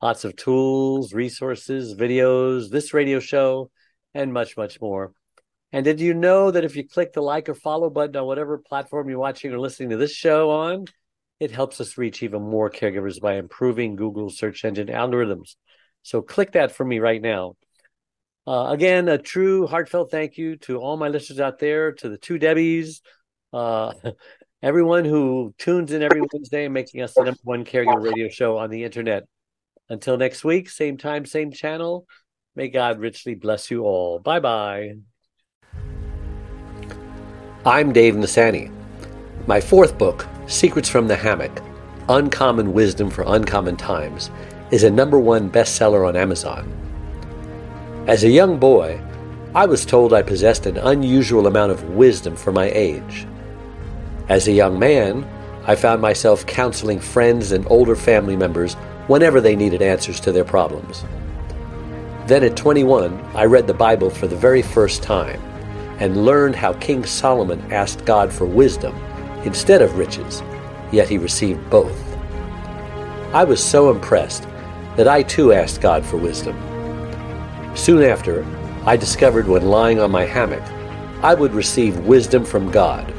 Lots 0.00 0.24
of 0.24 0.36
tools, 0.36 1.12
resources, 1.12 1.94
videos, 1.94 2.70
this 2.70 2.94
radio 2.94 3.20
show, 3.20 3.70
and 4.14 4.32
much, 4.32 4.56
much 4.56 4.80
more. 4.80 5.12
And 5.70 5.84
did 5.84 6.00
you 6.00 6.14
know 6.14 6.50
that 6.50 6.64
if 6.64 6.76
you 6.76 6.88
click 6.88 7.12
the 7.12 7.20
like 7.20 7.50
or 7.50 7.54
follow 7.54 7.90
button 7.90 8.16
on 8.16 8.26
whatever 8.26 8.56
platform 8.56 9.10
you're 9.10 9.18
watching 9.18 9.52
or 9.52 9.60
listening 9.60 9.90
to 9.90 9.98
this 9.98 10.14
show 10.14 10.48
on, 10.48 10.86
it 11.40 11.50
helps 11.50 11.78
us 11.78 11.98
reach 11.98 12.22
even 12.22 12.40
more 12.40 12.70
caregivers 12.70 13.20
by 13.20 13.34
improving 13.34 13.96
Google 13.96 14.30
search 14.30 14.64
engine 14.64 14.88
algorithms. 14.88 15.56
So 16.02 16.22
click 16.22 16.52
that 16.52 16.72
for 16.72 16.86
me 16.86 17.00
right 17.00 17.20
now. 17.20 17.56
Uh, 18.46 18.70
again, 18.70 19.08
a 19.08 19.18
true 19.18 19.66
heartfelt 19.66 20.10
thank 20.10 20.38
you 20.38 20.56
to 20.56 20.78
all 20.78 20.96
my 20.96 21.08
listeners 21.08 21.40
out 21.40 21.58
there, 21.58 21.92
to 21.92 22.08
the 22.08 22.18
two 22.18 22.38
Debbies, 22.38 23.00
uh, 23.52 23.92
everyone 24.62 25.04
who 25.04 25.54
tunes 25.58 25.92
in 25.92 26.02
every 26.02 26.22
Wednesday 26.32 26.68
making 26.68 27.02
us 27.02 27.14
the 27.14 27.24
number 27.24 27.40
one 27.44 27.64
caregiver 27.64 28.02
radio 28.02 28.28
show 28.28 28.58
on 28.58 28.70
the 28.70 28.84
internet. 28.84 29.24
Until 29.88 30.16
next 30.16 30.44
week, 30.44 30.70
same 30.70 30.96
time, 30.96 31.26
same 31.26 31.50
channel. 31.50 32.06
May 32.54 32.68
God 32.68 32.98
richly 32.98 33.34
bless 33.34 33.70
you 33.70 33.84
all. 33.84 34.18
Bye 34.18 34.40
bye. 34.40 34.94
I'm 37.66 37.92
Dave 37.92 38.14
Nassaney. 38.14 38.72
My 39.46 39.60
fourth 39.60 39.98
book, 39.98 40.26
Secrets 40.46 40.88
from 40.88 41.08
the 41.08 41.16
Hammock 41.16 41.62
Uncommon 42.08 42.72
Wisdom 42.72 43.10
for 43.10 43.24
Uncommon 43.26 43.76
Times, 43.76 44.30
is 44.70 44.84
a 44.84 44.90
number 44.90 45.18
one 45.18 45.50
bestseller 45.50 46.08
on 46.08 46.16
Amazon. 46.16 46.79
As 48.06 48.24
a 48.24 48.30
young 48.30 48.58
boy, 48.58 48.98
I 49.54 49.66
was 49.66 49.84
told 49.84 50.14
I 50.14 50.22
possessed 50.22 50.64
an 50.64 50.78
unusual 50.78 51.46
amount 51.46 51.72
of 51.72 51.90
wisdom 51.90 52.34
for 52.34 52.50
my 52.50 52.70
age. 52.70 53.26
As 54.30 54.48
a 54.48 54.52
young 54.52 54.78
man, 54.78 55.28
I 55.66 55.74
found 55.74 56.00
myself 56.00 56.46
counseling 56.46 56.98
friends 56.98 57.52
and 57.52 57.66
older 57.70 57.94
family 57.94 58.36
members 58.36 58.74
whenever 59.06 59.38
they 59.38 59.54
needed 59.54 59.82
answers 59.82 60.18
to 60.20 60.32
their 60.32 60.44
problems. 60.44 61.04
Then 62.26 62.42
at 62.42 62.56
21, 62.56 63.20
I 63.34 63.44
read 63.44 63.66
the 63.66 63.74
Bible 63.74 64.08
for 64.08 64.26
the 64.26 64.34
very 64.34 64.62
first 64.62 65.02
time 65.02 65.40
and 65.98 66.24
learned 66.24 66.56
how 66.56 66.72
King 66.74 67.04
Solomon 67.04 67.60
asked 67.70 68.06
God 68.06 68.32
for 68.32 68.46
wisdom 68.46 68.96
instead 69.44 69.82
of 69.82 69.98
riches, 69.98 70.42
yet 70.90 71.10
he 71.10 71.18
received 71.18 71.68
both. 71.68 72.00
I 73.34 73.44
was 73.44 73.62
so 73.62 73.90
impressed 73.90 74.48
that 74.96 75.06
I 75.06 75.22
too 75.22 75.52
asked 75.52 75.82
God 75.82 76.04
for 76.04 76.16
wisdom. 76.16 76.69
Soon 77.74 78.02
after, 78.02 78.44
I 78.84 78.96
discovered 78.96 79.46
when 79.46 79.66
lying 79.66 80.00
on 80.00 80.10
my 80.10 80.24
hammock, 80.24 80.62
I 81.22 81.34
would 81.34 81.54
receive 81.54 82.06
wisdom 82.06 82.44
from 82.44 82.70
God. 82.70 83.14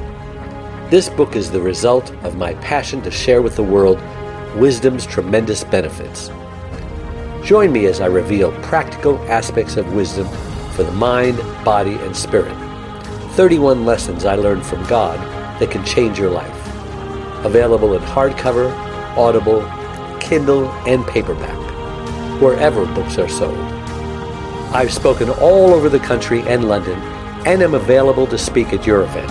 This 0.90 1.08
book 1.08 1.36
is 1.36 1.50
the 1.50 1.62
result 1.62 2.12
of 2.24 2.36
my 2.36 2.54
passion 2.56 3.02
to 3.04 3.12
share 3.12 3.42
with 3.42 3.56
the 3.56 3.64
world 3.64 4.02
wisdom's 4.58 5.06
tremendous 5.06 5.64
benefits. 5.64 6.30
Join 7.46 7.72
me 7.72 7.86
as 7.86 8.02
I 8.02 8.08
reveal 8.08 8.52
practical 8.62 9.18
aspects 9.30 9.78
of 9.78 9.94
wisdom 9.94 10.28
for 10.72 10.84
the 10.84 10.92
mind, 10.92 11.38
body, 11.64 11.96
and 11.96 12.16
spirit. 12.16 12.56
31 13.36 13.86
lessons 13.86 14.26
I 14.26 14.36
learned 14.36 14.66
from 14.66 14.86
God 14.88 15.18
that 15.62 15.72
can 15.72 15.86
change 15.86 16.20
your 16.20 16.30
life. 16.30 16.58
Available 17.46 17.94
in 17.94 18.02
hardcover, 18.02 18.72
Audible, 19.16 19.62
Kindle, 20.20 20.70
and 20.86 21.08
paperback, 21.08 21.58
wherever 22.42 22.86
books 22.88 23.18
are 23.18 23.30
sold. 23.30 23.81
I've 24.74 24.94
spoken 24.94 25.30
all 25.30 25.74
over 25.74 25.90
the 25.90 26.00
country 26.00 26.42
and 26.44 26.70
London 26.70 26.98
and 27.46 27.62
am 27.62 27.74
available 27.74 28.26
to 28.28 28.38
speak 28.38 28.72
at 28.72 28.88
your 28.88 29.02
event. 29.02 29.30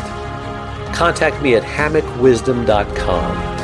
Contact 0.94 1.40
me 1.42 1.54
at 1.54 1.62
hammockwisdom.com. 1.62 3.58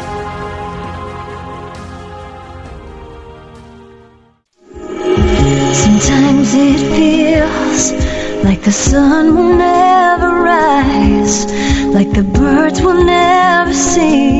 Sometimes 5.74 6.54
it 6.54 6.80
feels 6.96 7.92
like 8.42 8.62
the 8.62 8.72
sun 8.72 9.36
will 9.36 9.54
never 9.54 10.28
rise, 10.28 11.44
like 11.92 12.10
the 12.12 12.22
birds 12.22 12.80
will 12.80 13.04
never 13.04 13.74
sing. 13.74 14.36